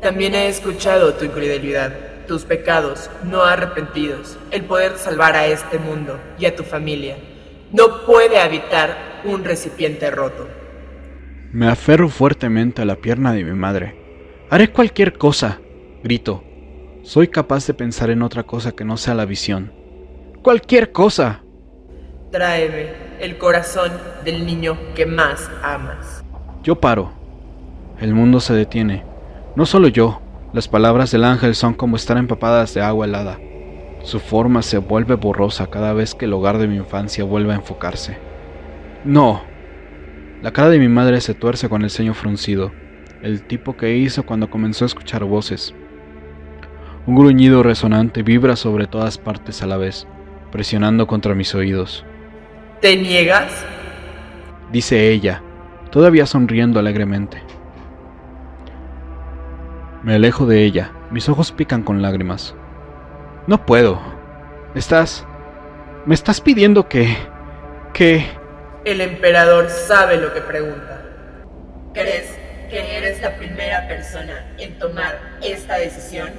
[0.00, 1.92] También ha escuchado tu incredulidad,
[2.26, 7.16] tus pecados no arrepentidos, el poder salvar a este mundo y a tu familia.
[7.72, 10.48] No puede habitar un recipiente roto.
[11.52, 13.94] Me aferro fuertemente a la pierna de mi madre.
[14.48, 15.60] Haré cualquier cosa,
[16.02, 16.42] grito.
[17.02, 19.72] Soy capaz de pensar en otra cosa que no sea la visión.
[20.42, 21.42] Cualquier cosa.
[22.30, 23.92] Tráeme el corazón
[24.24, 26.24] del niño que más amas.
[26.64, 27.12] Yo paro.
[28.00, 29.04] El mundo se detiene.
[29.54, 30.20] No solo yo.
[30.52, 33.38] Las palabras del ángel son como estar empapadas de agua helada.
[34.02, 37.56] Su forma se vuelve borrosa cada vez que el hogar de mi infancia vuelve a
[37.56, 38.18] enfocarse.
[39.04, 39.42] No.
[40.42, 42.72] La cara de mi madre se tuerce con el ceño fruncido,
[43.22, 45.72] el tipo que hizo cuando comenzó a escuchar voces.
[47.06, 50.08] Un gruñido resonante vibra sobre todas partes a la vez,
[50.50, 52.04] presionando contra mis oídos.
[52.82, 53.64] ¿Te niegas?
[54.72, 55.40] Dice ella,
[55.92, 57.40] todavía sonriendo alegremente.
[60.02, 62.56] Me alejo de ella, mis ojos pican con lágrimas.
[63.46, 64.00] No puedo.
[64.74, 65.24] Estás...
[66.06, 67.16] Me estás pidiendo que...
[67.92, 68.26] que...
[68.84, 71.04] El emperador sabe lo que pregunta.
[71.94, 72.36] ¿Crees
[72.68, 76.30] que eres la primera persona en tomar esta decisión?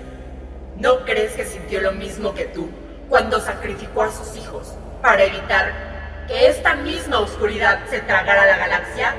[0.77, 2.69] ¿No crees que sintió lo mismo que tú
[3.08, 5.92] cuando sacrificó a sus hijos para evitar
[6.27, 9.15] que esta misma oscuridad se tragara la galaxia?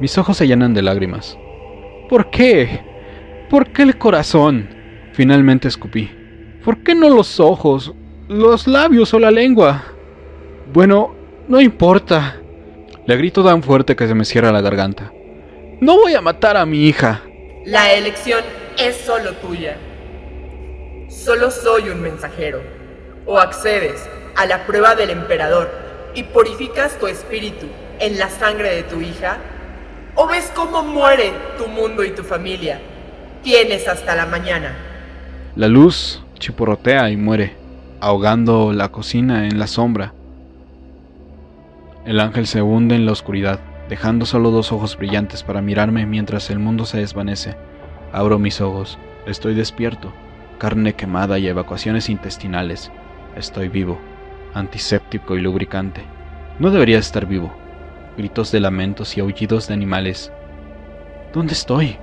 [0.00, 1.36] Mis ojos se llenan de lágrimas.
[2.08, 2.80] ¿Por qué?
[3.48, 4.68] ¿Por qué el corazón?
[5.12, 6.10] Finalmente escupí.
[6.64, 7.92] ¿Por qué no los ojos,
[8.28, 9.84] los labios o la lengua?
[10.72, 11.14] Bueno,
[11.48, 12.36] no importa.
[13.06, 15.12] Le grito tan fuerte que se me cierra la garganta.
[15.80, 17.22] No voy a matar a mi hija.
[17.64, 18.42] La elección
[18.78, 19.76] es solo tuya.
[21.08, 22.60] solo soy un mensajero.
[23.26, 27.66] O accedes a la prueba del emperador y purificas tu espíritu
[27.98, 29.38] en la sangre de tu hija,
[30.14, 32.80] o ves cómo muere tu mundo y tu familia.
[33.42, 34.76] Tienes hasta la mañana.
[35.56, 37.56] La luz chiporrotea y muere,
[38.00, 40.14] ahogando la cocina en la sombra.
[42.04, 46.50] El ángel se hunde en la oscuridad, dejando solo dos ojos brillantes para mirarme mientras
[46.50, 47.56] el mundo se desvanece.
[48.12, 50.12] Abro mis ojos, estoy despierto,
[50.58, 52.90] carne quemada y evacuaciones intestinales.
[53.36, 53.98] Estoy vivo,
[54.54, 56.02] antiséptico y lubricante.
[56.58, 57.52] No debería estar vivo.
[58.16, 60.32] Gritos de lamentos y aullidos de animales.
[61.32, 61.96] ¿Dónde estoy?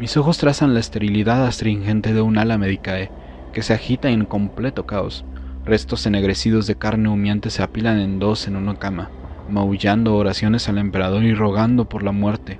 [0.00, 3.10] Mis ojos trazan la esterilidad astringente de un ala medicae
[3.52, 5.24] que se agita en completo caos.
[5.64, 9.10] Restos ennegrecidos de carne humeante se apilan en dos en una cama,
[9.48, 12.58] maullando oraciones al emperador y rogando por la muerte.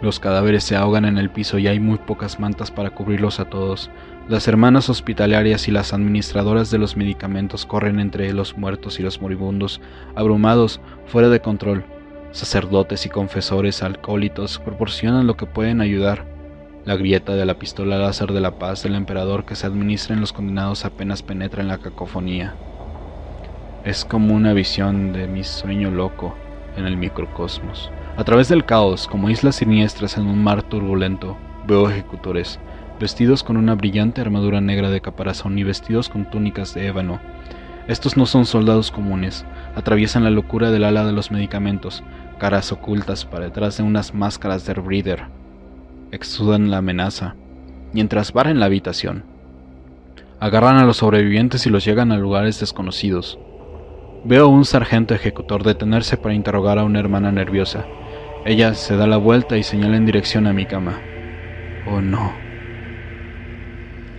[0.00, 3.46] Los cadáveres se ahogan en el piso y hay muy pocas mantas para cubrirlos a
[3.46, 3.90] todos.
[4.28, 9.22] Las hermanas hospitalarias y las administradoras de los medicamentos corren entre los muertos y los
[9.22, 9.80] moribundos,
[10.14, 11.82] abrumados, fuera de control.
[12.32, 16.26] Sacerdotes y confesores alcohólitos proporcionan lo que pueden ayudar.
[16.84, 20.20] La grieta de la pistola láser de la paz del emperador que se administra en
[20.20, 22.54] los condenados apenas penetra en la cacofonía.
[23.86, 26.34] Es como una visión de mi sueño loco
[26.76, 27.90] en el microcosmos.
[28.18, 32.60] A través del caos, como islas siniestras en un mar turbulento, veo ejecutores,
[33.00, 37.20] vestidos con una brillante armadura negra de caparazón y vestidos con túnicas de ébano.
[37.86, 42.02] Estos no son soldados comunes, atraviesan la locura del ala de los medicamentos,
[42.38, 45.38] caras ocultas para detrás de unas máscaras de breeder
[46.10, 47.34] exudan la amenaza,
[47.92, 49.24] mientras barren la habitación.
[50.40, 53.38] Agarran a los sobrevivientes y los llegan a lugares desconocidos.
[54.24, 57.86] Veo a un sargento ejecutor detenerse para interrogar a una hermana nerviosa.
[58.44, 60.98] Ella se da la vuelta y señala en dirección a mi cama.
[61.86, 62.47] Oh no.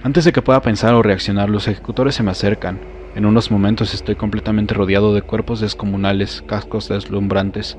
[0.02, 2.80] Antes de que pueda pensar o reaccionar, los ejecutores se me acercan.
[3.16, 7.78] En unos momentos estoy completamente rodeado de cuerpos descomunales, cascos deslumbrantes.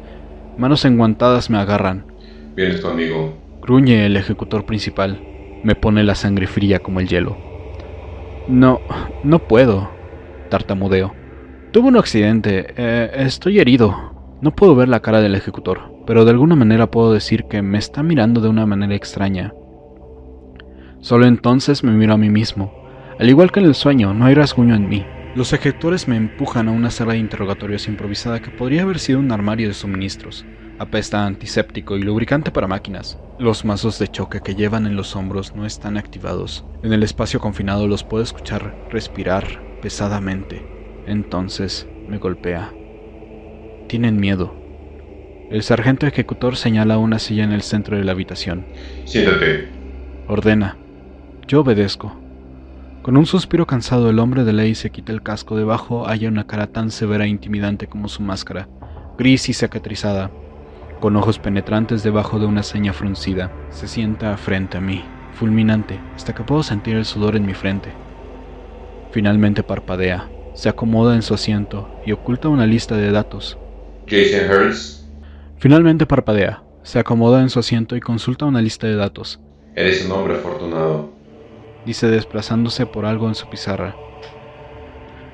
[0.58, 2.04] Manos enguantadas me agarran.
[2.54, 3.38] ¿Vienes conmigo?
[3.62, 5.22] Gruñe el ejecutor principal.
[5.64, 7.38] Me pone la sangre fría como el hielo.
[8.48, 8.80] No,
[9.24, 9.90] no puedo,
[10.50, 11.14] tartamudeo.
[11.72, 12.74] Tuve un accidente.
[12.76, 14.36] Eh, estoy herido.
[14.42, 17.78] No puedo ver la cara del ejecutor, pero de alguna manera puedo decir que me
[17.78, 19.54] está mirando de una manera extraña.
[21.00, 22.74] Solo entonces me miro a mí mismo.
[23.18, 25.06] Al igual que en el sueño, no hay rasguño en mí.
[25.34, 29.32] Los ejecutores me empujan a una sala de interrogatorios improvisada que podría haber sido un
[29.32, 30.44] armario de suministros.
[30.78, 33.18] Apesta antiséptico y lubricante para máquinas.
[33.38, 36.64] Los mazos de choque que llevan en los hombros no están activados.
[36.82, 40.66] En el espacio confinado los puedo escuchar respirar pesadamente.
[41.06, 42.72] Entonces me golpea.
[43.88, 44.54] Tienen miedo.
[45.50, 48.66] El sargento ejecutor señala una silla en el centro de la habitación.
[49.04, 49.68] Siéntate.
[50.28, 50.76] Ordena.
[51.50, 52.12] Yo obedezco.
[53.02, 55.56] Con un suspiro cansado, el hombre de ley se quita el casco.
[55.56, 58.68] Debajo hay una cara tan severa e intimidante como su máscara,
[59.18, 60.30] gris y cicatrizada,
[61.00, 63.50] con ojos penetrantes debajo de una ceña fruncida.
[63.70, 67.90] Se sienta frente a mí, fulminante, hasta que puedo sentir el sudor en mi frente.
[69.10, 73.58] Finalmente parpadea, se acomoda en su asiento y oculta una lista de datos.
[74.06, 75.04] Jason Hurst.
[75.56, 79.40] Finalmente parpadea, se acomoda en su asiento y consulta una lista de datos.
[79.74, 81.18] Eres un hombre afortunado.
[81.84, 83.96] Dice desplazándose por algo en su pizarra.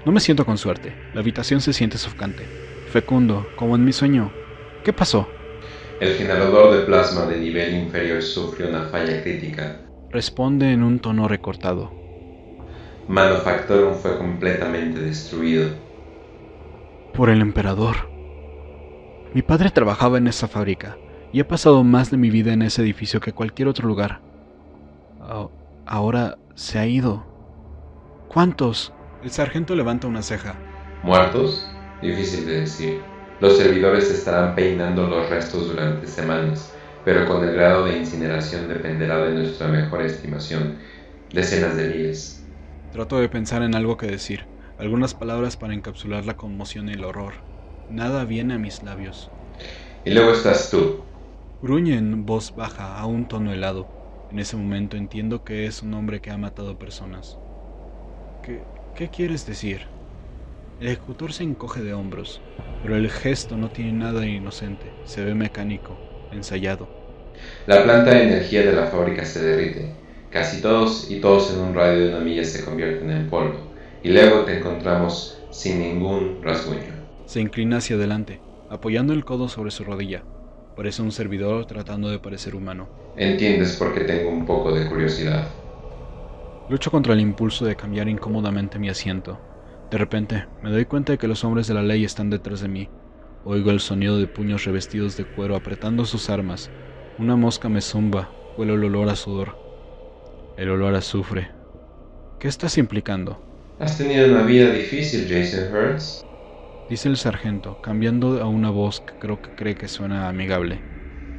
[0.05, 0.95] No me siento con suerte.
[1.15, 2.45] La habitación se siente sofocante.
[2.91, 4.33] Fecundo, como en mi sueño.
[4.85, 5.29] ¿Qué pasó?
[5.99, 9.81] El generador de plasma de nivel inferior sufrió una falla crítica.
[10.11, 11.91] Responde en un tono recortado.
[13.09, 15.71] Manufactorum fue completamente destruido.
[17.15, 18.11] Por el emperador.
[19.35, 20.99] Mi padre trabajaba en esa fábrica
[21.33, 24.21] y he pasado más de mi vida en ese edificio que cualquier otro lugar.
[25.21, 25.49] Ah,
[25.87, 27.25] ahora se ha ido.
[28.29, 28.93] ¿Cuántos?
[29.23, 30.57] El sargento levanta una ceja.
[31.03, 31.67] ¿Muertos?
[32.03, 33.01] Difícil de decir.
[33.41, 36.73] Los servidores estarán peinando los restos durante semanas,
[37.05, 40.79] pero con el grado de incineración dependerá de nuestra mejor estimación.
[41.33, 42.45] Decenas de miles.
[42.93, 44.47] Trato de pensar en algo que decir,
[44.79, 47.35] algunas palabras para encapsular la conmoción y el horror.
[47.91, 49.31] Nada viene a mis labios.
[50.05, 51.03] Y luego estás tú.
[51.63, 53.96] Gruñe en voz baja a un tono helado.
[54.29, 57.41] En ese momento entiendo que es un hombre que ha matado personas.
[58.41, 59.89] ¿Qué, qué quieres decir?
[60.79, 62.45] El ejecutor se encoge de hombros,
[62.81, 66.95] pero el gesto no tiene nada de inocente, se ve mecánico, ensayado.
[67.67, 70.03] La planta de energía de la fábrica se derrite.
[70.31, 73.75] Casi todos y todos en un radio de una milla se convierten en polvo.
[74.03, 76.95] Y luego te encontramos sin ningún rasguño.
[77.27, 80.27] Se inclina hacia adelante, apoyando el codo sobre su rodilla.
[80.77, 82.87] Parece un servidor tratando de parecer humano.
[83.17, 85.49] Entiendes por qué tengo un poco de curiosidad.
[86.69, 89.41] Lucho contra el impulso de cambiar incómodamente mi asiento.
[89.91, 92.69] De repente, me doy cuenta de que los hombres de la ley están detrás de
[92.69, 92.91] mí.
[93.47, 96.71] Oigo el sonido de puños revestidos de cuero apretando sus armas.
[97.19, 99.57] Una mosca me zumba, huelo el olor a sudor.
[100.59, 101.49] El olor a azufre.
[102.39, 103.41] ¿Qué estás implicando?
[103.79, 106.26] Has tenido una vida difícil, Jason Hurts.
[106.89, 110.79] Dice el sargento, cambiando a una voz que creo que cree que suena amigable.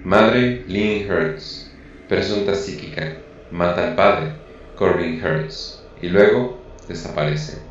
[0.03, 1.73] Madre, Lynn Hurts.
[2.09, 3.13] Presunta psíquica.
[3.49, 4.33] Mata al padre,
[4.75, 5.85] Corbin Hurts.
[6.01, 7.61] Y luego desaparece.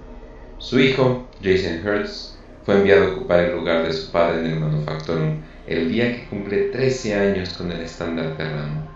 [0.56, 4.60] Su hijo, Jason Hurts, fue enviado a ocupar el lugar de su padre en el
[4.60, 8.88] Manufactorum el día que cumple 13 años con el estándar terrano.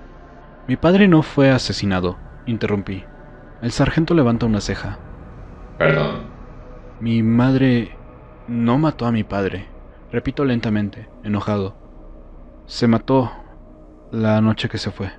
[0.66, 2.16] Mi padre no fue asesinado,
[2.46, 3.04] interrumpí.
[3.60, 4.98] El sargento levanta una ceja.
[5.76, 6.30] Perdón.
[7.00, 7.96] Mi madre
[8.50, 9.66] no mató a mi padre.
[10.10, 11.76] Repito lentamente, enojado.
[12.66, 13.30] Se mató
[14.10, 15.12] la noche que se fue.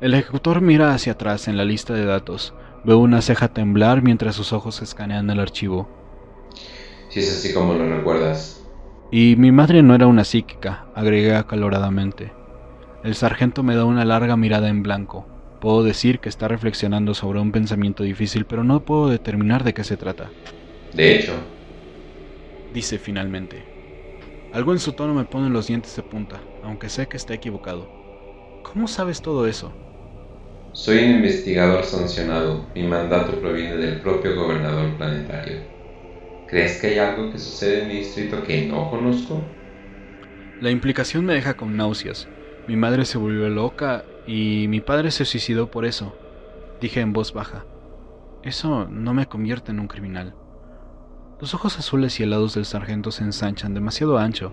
[0.00, 2.54] El ejecutor mira hacia atrás en la lista de datos.
[2.82, 5.86] Veo una ceja temblar mientras sus ojos escanean el archivo.
[7.10, 8.64] Si es así como lo recuerdas.
[9.10, 12.32] Y mi madre no era una psíquica, agregué acaloradamente.
[13.04, 15.26] El sargento me da una larga mirada en blanco.
[15.60, 19.84] Puedo decir que está reflexionando sobre un pensamiento difícil, pero no puedo determinar de qué
[19.84, 20.30] se trata.
[20.94, 21.34] De hecho,
[22.70, 23.70] dice finalmente.
[24.50, 27.92] Algo en su tono me pone los dientes de punta, aunque sé que está equivocado.
[28.62, 29.78] ¿Cómo sabes todo eso?
[30.72, 32.70] Soy un investigador sancionado.
[32.74, 35.68] Mi mandato proviene del propio gobernador planetario.
[36.46, 39.56] ¿Crees que hay algo que sucede en mi distrito que no conozco?
[40.58, 42.30] La implicación me deja con náuseas.
[42.66, 46.20] Mi madre se volvió loca y mi padre se suicidó por eso.
[46.80, 47.68] Dije en voz baja.
[48.42, 50.36] Eso no me convierte en un criminal.
[51.38, 54.52] Los ojos azules y helados del sargento se ensanchan demasiado ancho.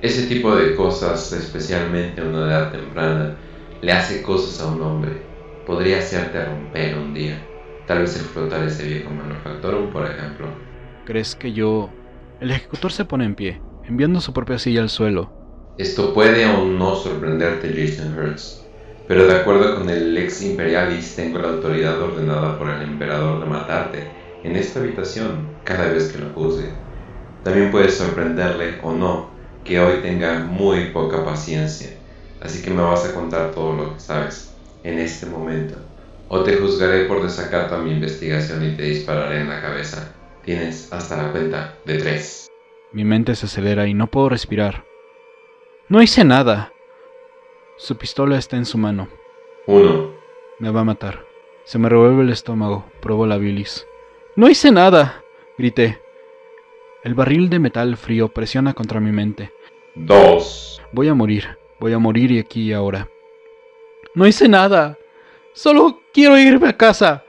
[0.00, 3.36] Ese tipo de cosas, especialmente a una edad temprana,
[3.82, 5.22] le hace cosas a un hombre.
[5.66, 7.44] Podría hacerte romper un día.
[7.88, 10.46] Tal vez explotar ese viejo manufactorum, por ejemplo.
[11.04, 11.90] ¿Crees que yo...
[12.38, 15.32] El ejecutor se pone en pie, enviando su propia silla al suelo.
[15.78, 18.64] Esto puede o no sorprenderte, Jason Hurts.
[19.08, 23.46] Pero de acuerdo con el ex imperialis, tengo la autoridad ordenada por el emperador de
[23.50, 26.70] matarte en esta habitación cada vez que lo juzgue.
[27.44, 29.30] También puede sorprenderle o no
[29.64, 31.90] que hoy tenga muy poca paciencia,
[32.40, 35.76] así que me vas a contar todo lo que sabes en este momento.
[36.28, 40.14] O te juzgaré por desacato a mi investigación y te dispararé en la cabeza.
[40.44, 42.48] Tienes hasta la cuenta de tres.
[42.92, 44.84] Mi mente se acelera y no puedo respirar.
[45.88, 46.72] No hice nada.
[47.78, 49.08] Su pistola está en su mano.
[49.66, 50.10] Uno.
[50.58, 51.24] Me va a matar.
[51.64, 52.84] Se me revuelve el estómago.
[53.00, 53.86] Pruebo la bilis.
[54.38, 55.24] No hice nada,
[55.58, 56.00] grité.
[57.02, 59.50] El barril de metal frío presiona contra mi mente.
[59.96, 60.80] Dos.
[60.92, 63.08] Voy a morir, voy a morir y aquí y ahora.
[64.14, 64.96] No hice nada.
[65.54, 67.24] Solo quiero irme a casa.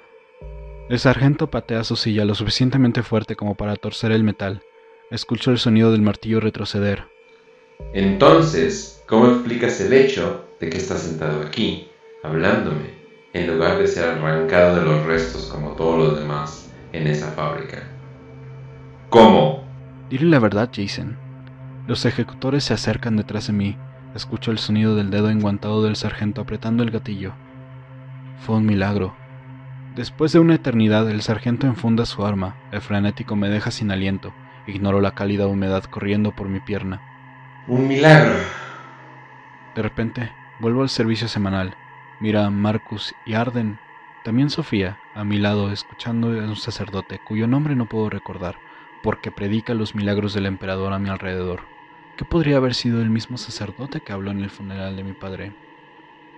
[0.87, 4.61] El sargento patea su silla lo suficientemente fuerte como para torcer el metal.
[5.09, 7.05] Escucho el sonido del martillo retroceder.
[7.91, 11.89] Entonces, ¿cómo explicas el hecho de que estás sentado aquí,
[12.21, 12.93] hablándome,
[13.33, 16.68] en lugar de ser arrancado de los restos como todos los demás?
[16.93, 17.83] En esa fábrica.
[19.09, 19.63] ¿Cómo?
[20.09, 21.17] Dile la verdad, Jason.
[21.87, 23.77] Los ejecutores se acercan detrás de mí.
[24.15, 27.33] Escucho el sonido del dedo enguantado del sargento apretando el gatillo.
[28.45, 29.15] Fue un milagro.
[29.95, 32.55] Después de una eternidad, el sargento enfunda su arma.
[32.71, 34.33] El frenético me deja sin aliento.
[34.67, 37.01] Ignoro la cálida humedad corriendo por mi pierna.
[37.67, 38.33] Un milagro.
[39.75, 41.75] De repente, vuelvo al servicio semanal.
[42.19, 43.79] Mira a Marcus y Arden
[44.23, 48.57] también Sofía, a mi lado, escuchando a un sacerdote cuyo nombre no puedo recordar,
[49.01, 51.61] porque predica los milagros del emperador a mi alrededor.
[52.17, 55.53] ¿Qué podría haber sido el mismo sacerdote que habló en el funeral de mi padre?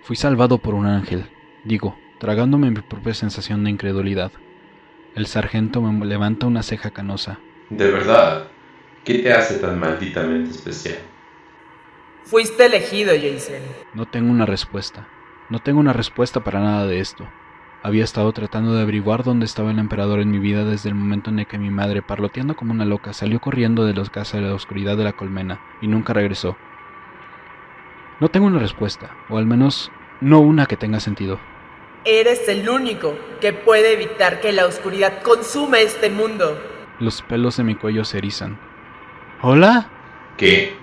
[0.03, 1.25] Fui salvado por un ángel,
[1.63, 4.31] digo, tragándome mi propia sensación de incredulidad.
[5.15, 7.39] El sargento me levanta una ceja canosa.
[7.69, 8.47] ¿De verdad?
[9.03, 10.99] ¿Qué te hace tan malditamente especial?
[12.23, 13.61] Fuiste elegido, Jason.
[13.93, 15.07] No tengo una respuesta.
[15.49, 17.27] No tengo una respuesta para nada de esto.
[17.84, 21.32] Había estado tratando de averiguar dónde estaba el emperador en mi vida desde el momento
[21.32, 24.47] en el que mi madre, parloteando como una loca, salió corriendo de los casas de
[24.47, 26.55] la oscuridad de la colmena y nunca regresó.
[28.19, 31.39] No tengo una respuesta, o al menos no una que tenga sentido.
[32.05, 36.61] Eres el único que puede evitar que la oscuridad consuma este mundo.
[36.99, 38.59] Los pelos de mi cuello se erizan.
[39.41, 39.89] ¿Hola?
[40.38, 40.75] ¿Qué?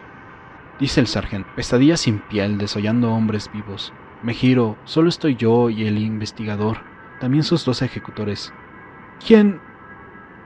[0.81, 3.93] Dice el sargento, pesadilla sin piel, desollando hombres vivos.
[4.23, 6.79] Me giro, solo estoy yo y el investigador,
[7.21, 8.53] también sus dos ejecutores.
[9.25, 9.61] ¿Quién...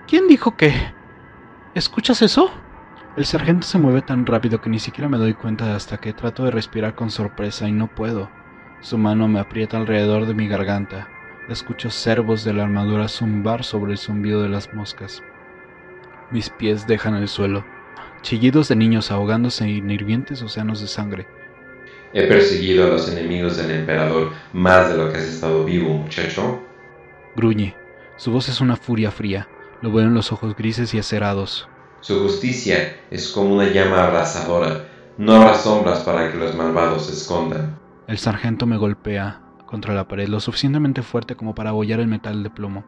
[0.07, 0.73] ¿Quién dijo que...
[1.75, 2.51] ¿Escuchas eso?
[3.17, 6.45] El sargento se mueve tan rápido que ni siquiera me doy cuenta hasta que trato
[6.45, 8.31] de respirar con sorpresa y no puedo.
[8.81, 11.09] Su mano me aprieta alrededor de mi garganta.
[11.49, 15.23] Escucho cervos de la armadura zumbar sobre el zumbido de las moscas.
[16.31, 17.65] Mis pies dejan el suelo.
[18.23, 21.27] Chillidos de niños ahogándose en hirvientes océanos de sangre.
[22.15, 26.61] He perseguido a los enemigos del emperador más de lo que has estado vivo, muchacho.
[27.35, 27.75] Gruñe.
[28.17, 29.49] Su voz es una furia fría.
[29.81, 31.69] Lo veo en los ojos grises y acerados.
[32.01, 34.89] Su justicia es como una llama abrasadora.
[35.17, 37.79] No habrá sombras para que los malvados se escondan.
[38.07, 42.43] El sargento me golpea contra la pared lo suficientemente fuerte como para abollar el metal
[42.43, 42.85] de plomo.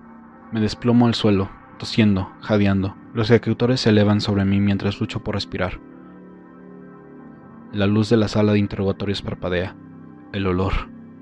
[0.52, 2.94] Me desplomo al suelo, tosiendo, jadeando.
[3.14, 5.80] Los ejecutores se elevan sobre mí mientras lucho por respirar.
[7.74, 9.74] La luz de la sala de interrogatorios parpadea.
[10.32, 10.72] El olor.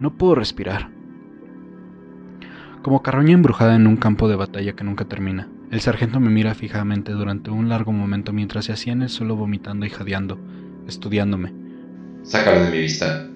[0.00, 0.90] No puedo respirar.
[2.82, 5.48] Como carroña embrujada en un campo de batalla que nunca termina.
[5.70, 9.86] El sargento me mira fijamente durante un largo momento mientras yacía en el suelo vomitando
[9.86, 10.38] y jadeando,
[10.86, 11.54] estudiándome.
[12.22, 13.26] Sácalo de mi vista.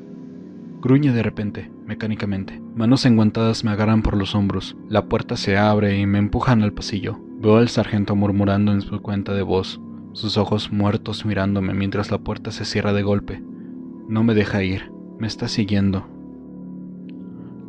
[0.82, 2.60] Gruñe de repente, mecánicamente.
[2.74, 4.76] Manos enguantadas me agarran por los hombros.
[4.90, 7.18] La puerta se abre y me empujan al pasillo.
[7.40, 9.80] Veo al sargento murmurando en su cuenta de voz,
[10.16, 13.42] sus ojos muertos mirándome mientras la puerta se cierra de golpe.
[14.08, 16.08] No me deja ir, me está siguiendo.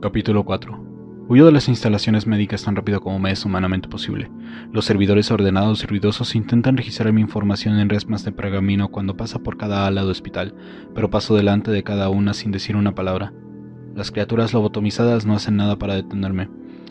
[0.02, 4.32] Capítulo 4 Huyo de las instalaciones médicas tan rápido como me es humanamente posible.
[4.72, 9.40] Los servidores ordenados y ruidosos intentan registrar mi información en resmas de pergamino cuando pasa
[9.40, 10.56] por cada ala de hospital,
[10.96, 13.34] pero paso delante de cada una sin decir una palabra.
[13.94, 16.50] Las criaturas lobotomizadas no hacen nada para detenerme.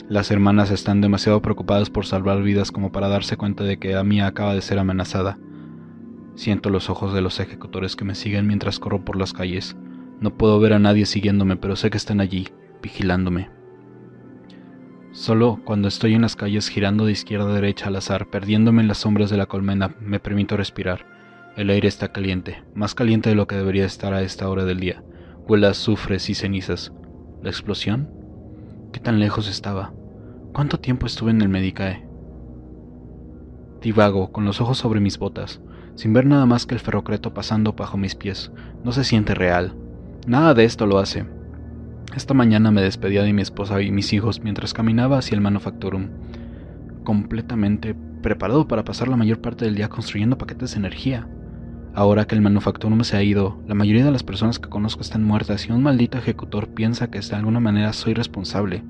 [0.09, 4.05] Las hermanas están demasiado preocupadas por salvar vidas como para darse cuenta de que la
[4.05, 5.37] mía acaba de ser amenazada.
[6.35, 9.75] Siento los ojos de los ejecutores que me siguen mientras corro por las calles.
[10.21, 12.47] No puedo ver a nadie siguiéndome, pero sé que están allí,
[12.81, 13.49] vigilándome.
[15.11, 18.87] Solo cuando estoy en las calles girando de izquierda a derecha al azar, perdiéndome en
[18.87, 21.05] las sombras de la colmena, me permito respirar.
[21.57, 24.79] El aire está caliente, más caliente de lo que debería estar a esta hora del
[24.79, 25.03] día.
[25.47, 26.93] Huele a azufres y cenizas.
[27.41, 28.16] ¿La explosión?
[28.91, 29.93] ¿Qué tan lejos estaba?
[30.53, 32.07] ¿Cuánto tiempo estuve en el Medicae?
[33.81, 35.61] Divago, con los ojos sobre mis botas,
[35.95, 38.51] sin ver nada más que el ferrocreto pasando bajo mis pies.
[38.83, 39.75] No se siente real.
[40.25, 41.25] Nada de esto lo hace.
[42.15, 46.09] Esta mañana me despedía de mi esposa y mis hijos mientras caminaba hacia el Manufactorum,
[47.03, 51.27] completamente preparado para pasar la mayor parte del día construyendo paquetes de energía.
[51.97, 55.23] Ahora que el Manufactorum se ha ido, la mayoría de las personas que conozco están
[55.23, 58.83] muertas y un maldito ejecutor piensa que de alguna manera soy responsable.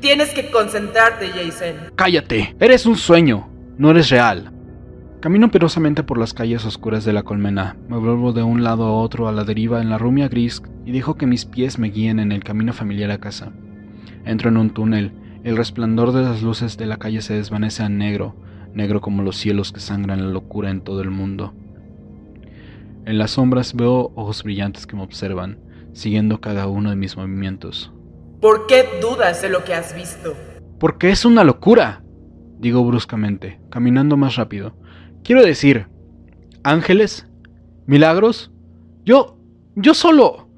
[0.00, 1.90] Tienes que concentrarte, Jason.
[1.96, 2.54] ¡Cállate!
[2.60, 4.52] Eres un sueño, no eres real.
[5.20, 7.78] Camino perosamente por las calles oscuras de la colmena.
[7.88, 10.92] Me vuelvo de un lado a otro a la deriva en la rumia gris y
[10.92, 13.52] dejo que mis pies me guíen en el camino familiar a casa.
[14.26, 15.12] Entro en un túnel.
[15.44, 18.36] El resplandor de las luces de la calle se desvanece a negro,
[18.74, 21.54] negro como los cielos que sangran la locura en todo el mundo.
[23.06, 25.58] En las sombras veo ojos brillantes que me observan,
[25.92, 27.92] siguiendo cada uno de mis movimientos.
[28.40, 30.34] ¿Por qué dudas de lo que has visto?
[30.80, 32.02] Porque es una locura,
[32.58, 34.74] digo bruscamente, caminando más rápido.
[35.22, 35.88] Quiero decir,
[36.62, 37.26] ángeles,
[37.86, 38.50] milagros,
[39.04, 39.36] yo,
[39.74, 40.48] yo solo,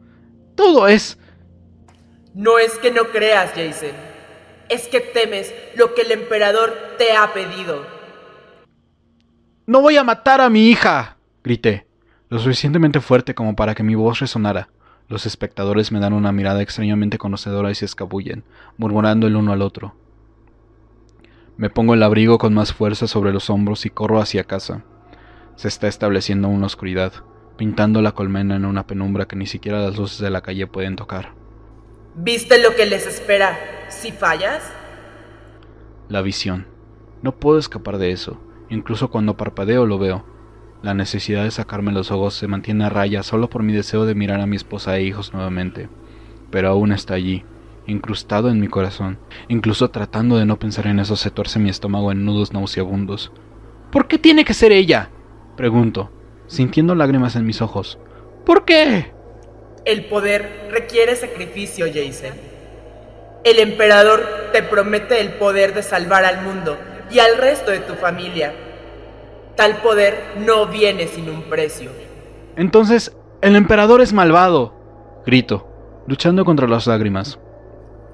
[0.55, 1.19] todo es...
[2.33, 3.91] No es que no creas, Jason,
[4.69, 7.85] es que temes lo que el emperador te ha pedido.
[9.67, 11.86] No voy a matar a mi hija, grité,
[12.29, 14.69] lo suficientemente fuerte como para que mi voz resonara.
[15.09, 18.43] Los espectadores me dan una mirada extrañamente conocedora y se escabullen,
[18.77, 19.95] murmurando el uno al otro.
[21.57, 24.83] Me pongo el abrigo con más fuerza sobre los hombros y corro hacia casa.
[25.55, 27.13] Se está estableciendo una oscuridad,
[27.57, 30.97] pintando la colmena en una penumbra que ni siquiera las luces de la calle pueden
[30.97, 31.33] tocar.
[32.17, 33.57] ¿Viste lo que les espera
[33.89, 34.63] si fallas?
[36.09, 36.67] La visión.
[37.23, 38.41] No puedo escapar de eso.
[38.69, 40.36] Incluso cuando parpadeo lo veo.
[40.87, 44.15] La necesidad de sacarme los ojos se mantiene a raya solo por mi deseo de
[44.15, 45.89] mirar a mi esposa e hijos nuevamente.
[46.53, 47.43] Pero aún está allí,
[47.89, 49.19] incrustado en mi corazón.
[49.49, 53.33] Incluso tratando de no pensar en eso se tuerce mi estómago en nudos nauseabundos.
[53.91, 55.11] ¿Por qué tiene que ser ella?
[55.57, 56.13] Pregunto,
[56.47, 57.99] sintiendo lágrimas en mis ojos.
[58.45, 59.11] ¿Por qué?
[59.85, 62.39] El poder requiere sacrificio, Jason.
[63.43, 66.79] El emperador te promete el poder de salvar al mundo
[67.11, 68.55] y al resto de tu familia.
[69.57, 71.91] Tal poder no viene sin un precio.
[72.57, 74.75] Entonces, el emperador es malvado.
[75.25, 75.67] Grito,
[76.07, 77.39] luchando contra las lágrimas.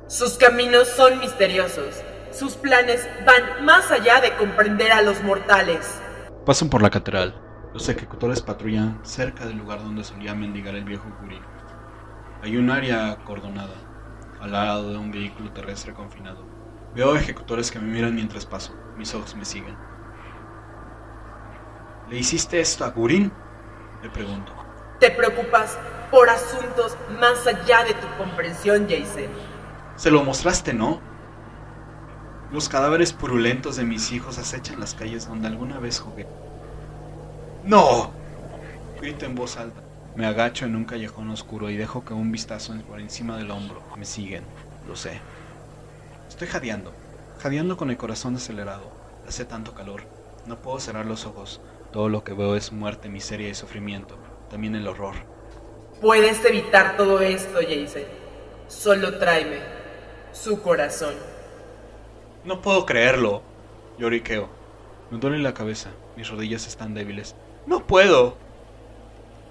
[0.06, 2.02] Sus caminos son misteriosos.
[2.30, 6.00] Sus planes van más allá de comprender a los mortales.
[6.46, 7.34] Pasan por la catedral.
[7.74, 11.40] Los ejecutores patrullan cerca del lugar donde solía mendigar el viejo Curí.
[12.42, 13.74] Hay un área acordonada,
[14.40, 16.44] al lado de un vehículo terrestre confinado.
[16.94, 18.74] Veo ejecutores que me miran mientras paso.
[18.96, 19.76] Mis ojos me siguen.
[22.12, 23.32] ¿Le hiciste esto a Gurin?
[24.02, 24.52] Le pregunto.
[25.00, 25.78] Te preocupas
[26.10, 29.30] por asuntos más allá de tu comprensión, Jason.
[29.96, 31.00] Se lo mostraste, ¿no?
[32.50, 36.26] Los cadáveres purulentos de mis hijos acechan las calles donde alguna vez jugué.
[37.64, 38.10] ¡No!
[39.00, 39.80] Grito en voz alta.
[40.14, 43.82] Me agacho en un callejón oscuro y dejo que un vistazo por encima del hombro
[43.96, 44.44] me siguen.
[44.86, 45.18] Lo sé.
[46.28, 46.92] Estoy jadeando.
[47.42, 48.92] Jadeando con el corazón acelerado.
[49.26, 50.02] Hace tanto calor.
[50.44, 51.62] No puedo cerrar los ojos.
[51.92, 54.16] Todo lo que veo es muerte, miseria y sufrimiento.
[54.48, 55.14] También el horror.
[56.00, 58.02] Puedes evitar todo esto, Jason.
[58.66, 59.58] Solo tráeme
[60.32, 61.14] su corazón.
[62.44, 63.42] No puedo creerlo.
[63.98, 64.48] Lloriqueo.
[65.10, 65.90] Me duele la cabeza.
[66.16, 67.36] Mis rodillas están débiles.
[67.66, 68.36] No puedo.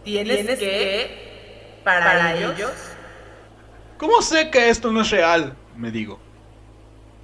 [0.04, 1.80] ¿Tienes, que?
[1.84, 2.72] ¿Para, ellos?
[3.98, 5.56] ¿Cómo sé que esto no es real?
[5.78, 6.20] Me digo.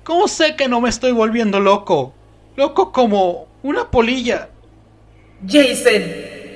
[0.03, 2.13] ¿Cómo sé que no me estoy volviendo loco?
[2.55, 4.49] Loco como una polilla.
[5.45, 6.01] Jason,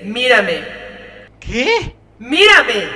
[0.05, 0.59] mírame.
[1.39, 1.95] ¿Qué?
[2.17, 2.88] ¡Mírame!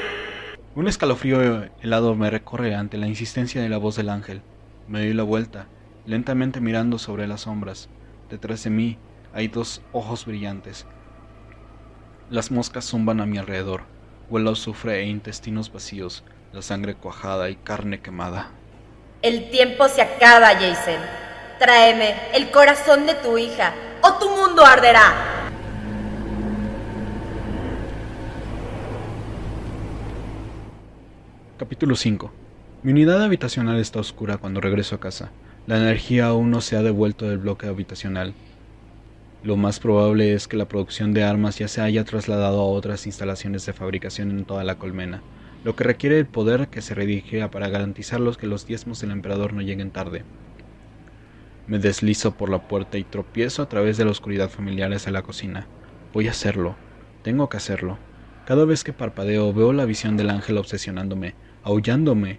[0.74, 4.42] Un escalofrío helado me recorre ante la insistencia de la voz del ángel.
[4.88, 5.68] Me doy la vuelta,
[6.08, 7.88] lentamente mirando sobre las sombras.
[8.32, 8.98] Detrás de mí
[9.32, 10.88] hay dos ojos brillantes.
[12.32, 13.84] Las moscas zumban a mi alrededor.
[14.30, 18.50] Huelo a azufre e intestinos vacíos, la sangre cuajada y carne quemada.
[19.22, 21.00] El tiempo se acaba, Jason.
[21.60, 25.45] Tráeme el corazón de tu hija, o tu mundo arderá.
[31.58, 32.34] Capítulo 5.
[32.84, 35.32] Mi unidad habitacional está oscura cuando regreso a casa.
[35.68, 38.34] La energía aún no se ha devuelto del bloque habitacional.
[39.42, 43.06] Lo más probable es que la producción de armas ya se haya trasladado a otras
[43.06, 45.22] instalaciones de fabricación en toda la colmena,
[45.64, 49.54] lo que requiere el poder que se redirija para garantizar que los diezmos del emperador
[49.54, 50.24] no lleguen tarde.
[51.68, 55.22] Me deslizo por la puerta y tropiezo a través de la oscuridad familiar hacia la
[55.22, 55.68] cocina.
[56.12, 56.76] Voy a hacerlo.
[57.24, 57.98] Tengo que hacerlo.
[58.46, 61.34] Cada vez que parpadeo veo la visión del ángel obsesionándome,
[61.66, 62.38] aullándome.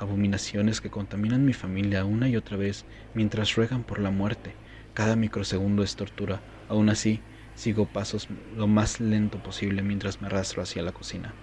[0.00, 4.52] Abominaciones que contaminan mi familia una y otra vez mientras ruegan por la muerte.
[4.94, 6.40] Cada microsegundo es tortura.
[6.68, 7.20] Aún así,
[7.54, 11.34] sigo pasos lo más lento posible mientras me arrastro hacia la cocina.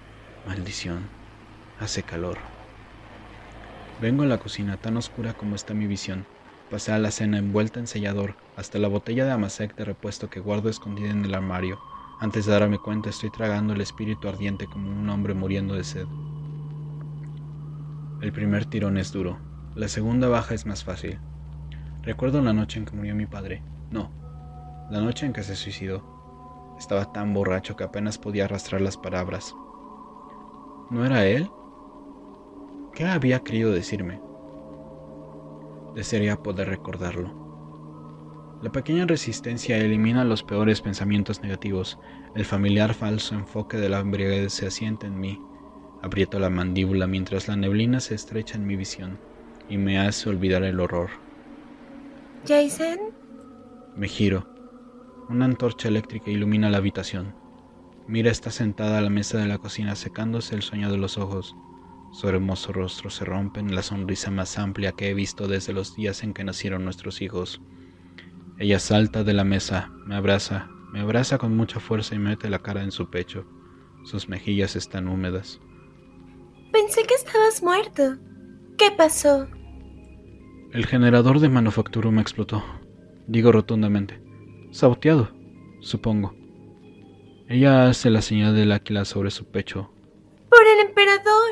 [0.45, 1.07] Maldición.
[1.79, 2.37] Hace calor.
[4.01, 6.25] Vengo a la cocina tan oscura como está mi visión.
[6.69, 10.41] Pasé a la cena envuelta en sellador, hasta la botella de amasec de repuesto que
[10.41, 11.79] guardo escondida en el armario.
[12.19, 16.07] Antes de darme cuenta estoy tragando el espíritu ardiente como un hombre muriendo de sed.
[18.23, 19.37] El primer tirón es duro,
[19.75, 21.19] la segunda baja es más fácil.
[22.03, 23.61] Recuerdo la noche en que murió mi padre.
[23.91, 24.11] No,
[24.89, 26.73] la noche en que se suicidó.
[26.79, 29.53] Estaba tan borracho que apenas podía arrastrar las palabras.
[30.89, 31.49] ¿No era él?
[32.93, 34.21] ¿Qué había querido decirme?
[35.93, 37.29] Desearía poder recordarlo.
[38.61, 41.99] La pequeña resistencia elimina los peores pensamientos negativos.
[42.35, 45.41] El familiar falso enfoque de la embriaguez se asienta en mí
[46.03, 49.17] Aprieto la mandíbula mientras la neblina se estrecha en mi visión
[49.69, 51.09] y me hace olvidar el horror.
[52.45, 52.97] ¿Jason?
[53.95, 54.45] Me giro.
[55.29, 57.33] Una antorcha eléctrica ilumina la habitación.
[58.05, 61.55] Mira está sentada a la mesa de la cocina secándose el sueño de los ojos.
[62.11, 65.95] Su hermoso rostro se rompe en la sonrisa más amplia que he visto desde los
[65.95, 67.61] días en que nacieron nuestros hijos.
[68.59, 72.59] Ella salta de la mesa, me abraza, me abraza con mucha fuerza y mete la
[72.59, 73.45] cara en su pecho.
[74.03, 75.61] Sus mejillas están húmedas.
[76.73, 78.17] Pensé que estabas muerto.
[78.79, 79.47] ¿Qué pasó?
[80.73, 82.63] El generador de manufactura me explotó.
[83.27, 84.19] Digo rotundamente.
[84.71, 85.29] Saboteado,
[85.81, 86.33] supongo.
[87.47, 89.93] Ella hace la señal del áquila sobre su pecho.
[90.49, 91.51] Por el emperador.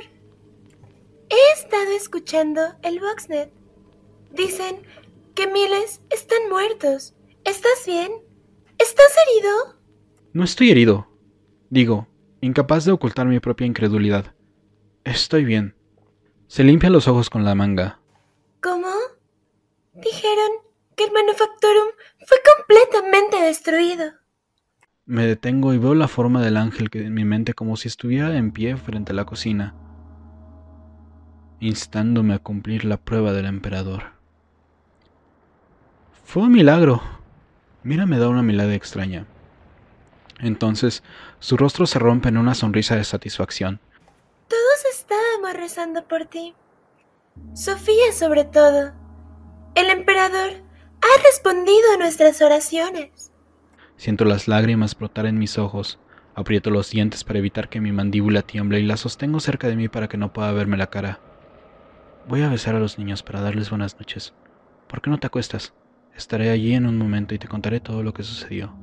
[1.30, 3.54] He estado escuchando el Voxnet.
[4.34, 4.78] Dicen
[5.36, 7.14] que miles están muertos.
[7.44, 8.12] ¿Estás bien?
[8.80, 9.76] ¿Estás herido?
[10.34, 11.08] No estoy herido.
[11.70, 12.08] Digo,
[12.42, 14.34] incapaz de ocultar mi propia incredulidad.
[15.04, 15.76] Estoy bien.
[16.48, 18.00] Se limpia los ojos con la manga.
[18.62, 18.88] ¿Cómo?
[19.94, 20.50] Dijeron
[20.96, 21.88] que el Manufactorum
[22.26, 24.12] fue completamente destruido.
[25.06, 28.36] Me detengo y veo la forma del ángel que en mi mente como si estuviera
[28.38, 29.74] en pie frente a la cocina,
[31.60, 34.14] instándome a cumplir la prueba del emperador.
[36.24, 37.02] Fue un milagro.
[37.84, 39.26] Mira me da una mirada extraña.
[40.40, 41.04] Entonces
[41.40, 43.80] su rostro se rompe en una sonrisa de satisfacción.
[45.12, 46.54] Estábamos rezando por ti.
[47.54, 48.94] Sofía sobre todo.
[49.76, 50.52] El emperador
[51.02, 53.34] ha respondido a nuestras oraciones.
[53.98, 56.00] Siento las lágrimas brotar en mis ojos.
[56.34, 59.90] Aprieto los dientes para evitar que mi mandíbula tiemble y la sostengo cerca de mí
[59.90, 61.20] para que no pueda verme la cara.
[62.30, 64.34] Voy a besar a los niños para darles buenas noches.
[64.88, 65.74] ¿Por qué no te acuestas?
[66.16, 68.74] Estaré allí en un momento y te contaré todo lo que sucedió.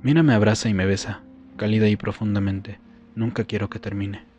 [0.00, 1.20] Mina me abraza y me besa,
[1.58, 2.80] cálida y profundamente.
[3.14, 4.31] Nunca quiero que termine.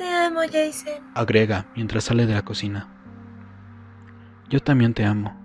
[0.00, 0.94] Te amo, Jason.
[1.14, 2.88] Agrega mientras sale de la cocina.
[4.48, 5.38] Yo también te amo.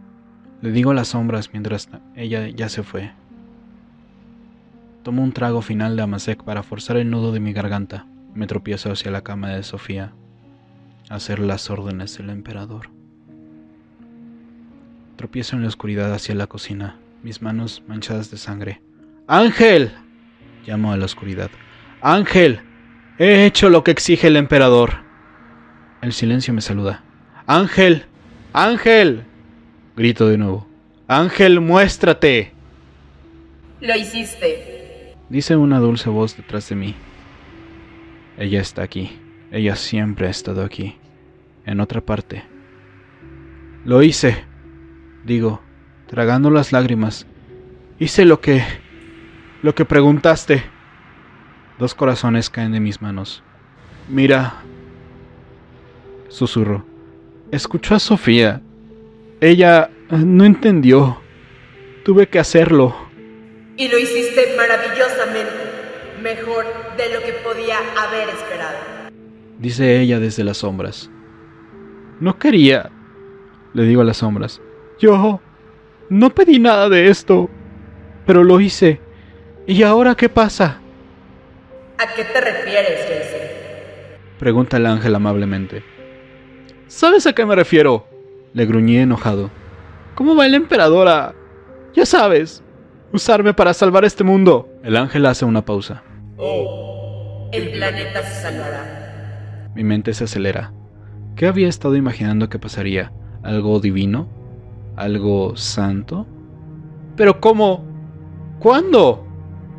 [0.62, 3.12] Le digo las sombras mientras ella ya se fue.
[5.04, 8.08] Tomo un trago final de Amasek para forzar el nudo de mi garganta.
[8.34, 10.14] Me tropiezo hacia la cama de Sofía,
[11.10, 12.92] a hacer las órdenes del emperador.
[15.18, 18.82] Tropiezo en la oscuridad hacia la cocina, mis manos manchadas de sangre.
[19.28, 19.92] ¡Ángel!
[20.66, 21.52] llamo a la oscuridad.
[22.00, 22.62] ¡Ángel!
[23.18, 24.96] He hecho lo que exige el emperador.
[26.02, 27.04] El silencio me saluda.
[27.48, 28.06] ¡Ángel!
[28.52, 29.24] ¡Ángel!
[29.96, 30.68] Grito de nuevo.
[31.08, 32.52] ¡Ángel, muéstrate!
[33.80, 35.16] Lo hiciste.
[35.30, 36.96] Dice una dulce voz detrás de mí.
[38.38, 39.18] Ella está aquí.
[39.50, 40.98] Ella siempre ha estado aquí.
[41.66, 42.44] En otra parte.
[43.86, 44.44] Lo hice.
[45.24, 45.62] Digo,
[46.08, 47.28] tragando las lágrimas.
[47.98, 48.62] Hice lo que...
[49.62, 50.75] lo que preguntaste.
[51.78, 53.44] Dos corazones caen de mis manos.
[54.08, 54.62] Mira.
[56.30, 56.86] Susurro.
[57.52, 58.62] Escuchó a Sofía.
[59.42, 61.20] Ella no entendió.
[62.04, 62.96] Tuve que hacerlo.
[63.78, 65.52] Y lo hiciste maravillosamente.
[66.22, 66.66] Mejor
[66.98, 68.78] de lo que podía haber esperado.
[69.60, 71.10] Dice ella desde las sombras.
[72.22, 72.90] No quería.
[73.74, 74.62] Le digo a las sombras.
[74.98, 75.42] Yo
[76.10, 77.50] no pedí nada de esto.
[78.26, 79.02] Pero lo hice.
[79.68, 80.80] ¿Y ahora qué pasa?
[81.98, 83.48] ¿A qué te refieres, Jason?
[84.40, 85.84] Pregunta el ángel amablemente.
[86.88, 88.06] ¿Sabes a qué me refiero?
[88.54, 89.50] Le gruñí enojado.
[90.16, 91.34] ¿Cómo va el emperador a...
[91.94, 92.64] Ya sabes,
[93.14, 94.70] usarme para salvar este mundo?
[94.84, 96.04] El ángel hace una pausa.
[96.38, 99.70] Oh, el planeta se salvará.
[99.74, 100.74] Mi mente se acelera.
[101.36, 103.12] ¿Qué había estado imaginando que pasaría?
[103.44, 104.28] ¿Algo divino?
[104.98, 106.28] ¿Algo santo?
[107.16, 107.86] ¿Pero cómo?
[108.60, 109.26] ¿Cuándo?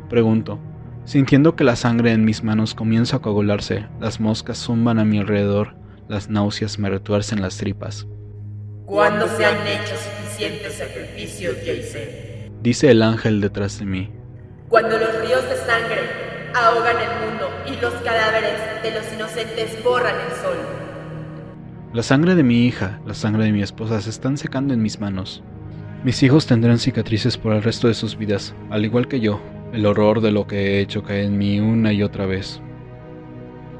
[0.09, 0.59] Pregunto,
[1.07, 5.19] sintiendo que la sangre en mis manos comienza a coagularse, las moscas zumban a mi
[5.19, 5.73] alrededor,
[6.09, 8.05] las náuseas me retuercen las tripas.
[8.85, 12.51] ¿Cuándo se han hecho suficientes sacrificios, Jason?
[12.61, 14.11] Dice el ángel detrás de mí.
[14.67, 16.01] Cuando los ríos de sangre
[16.53, 20.57] ahogan el mundo y los cadáveres de los inocentes borran el sol.
[21.93, 24.99] La sangre de mi hija, la sangre de mi esposa se están secando en mis
[24.99, 25.41] manos.
[26.03, 29.39] Mis hijos tendrán cicatrices por el resto de sus vidas, al igual que yo.
[29.73, 32.61] El horror de lo que he hecho cae en mí una y otra vez.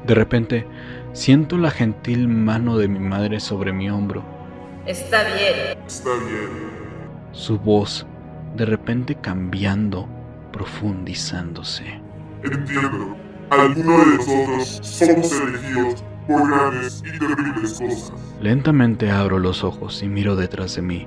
[0.06, 0.66] De repente,
[1.12, 4.22] siento la gentil mano de mi madre sobre mi hombro.
[4.86, 5.78] Está bien.
[5.86, 6.48] Está bien.
[7.32, 8.06] Su voz,
[8.56, 10.08] de repente cambiando,
[10.52, 12.00] profundizándose.
[12.42, 13.16] Entiendo.
[13.50, 18.12] Algunos de nosotros somos elegidos por grandes y terribles cosas.
[18.42, 21.06] Lentamente abro los ojos y miro detrás de mí.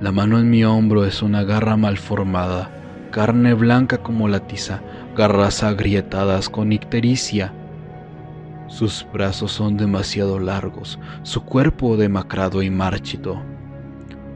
[0.00, 2.70] La mano en mi hombro es una garra mal formada,
[3.10, 4.82] carne blanca como la tiza,
[5.16, 7.52] garras agrietadas con ictericia.
[8.68, 13.42] Sus brazos son demasiado largos, su cuerpo demacrado y marchito.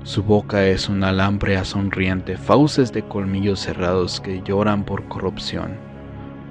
[0.02, 5.76] Su boca es una lámprea sonriente, fauces de colmillos cerrados que lloran por corrupción.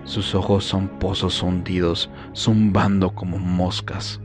[0.06, 4.20] Sus ojos son pozos hundidos, zumbando como moscas.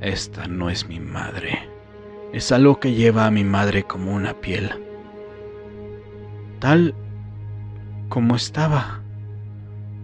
[0.00, 1.68] Esta no es mi madre.
[2.32, 4.85] Es algo que lleva a mi madre como una piel.
[6.58, 6.94] Tal
[8.08, 9.02] como estaba.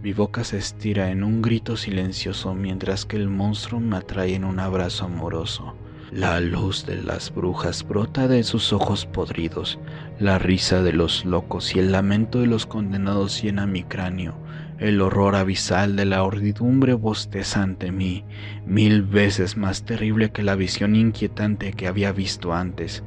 [0.03, 4.45] Mi boca se estira en un grito silencioso mientras que el monstruo me atrae en
[4.45, 5.75] un abrazo amoroso.
[6.11, 9.79] La luz de las brujas brota de sus ojos podridos,
[10.19, 14.37] la risa de los locos y el lamento de los condenados llena mi cráneo,
[14.79, 18.27] el horror abisal de la hordidumbre bosteza ante mí,
[18.67, 23.03] mil veces más terrible que la visión inquietante que había visto antes,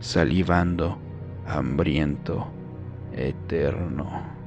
[0.00, 0.98] salivando,
[1.46, 2.52] hambriento,
[3.16, 4.38] eterno.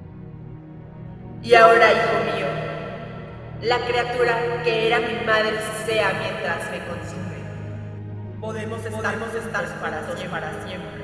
[1.41, 2.47] Y ahora, hijo mío,
[3.61, 5.51] la criatura que era mi madre
[5.85, 7.33] sea mientras me consume.
[8.39, 10.01] Podemos estar, Podemos estar para
[10.65, 11.02] siempre.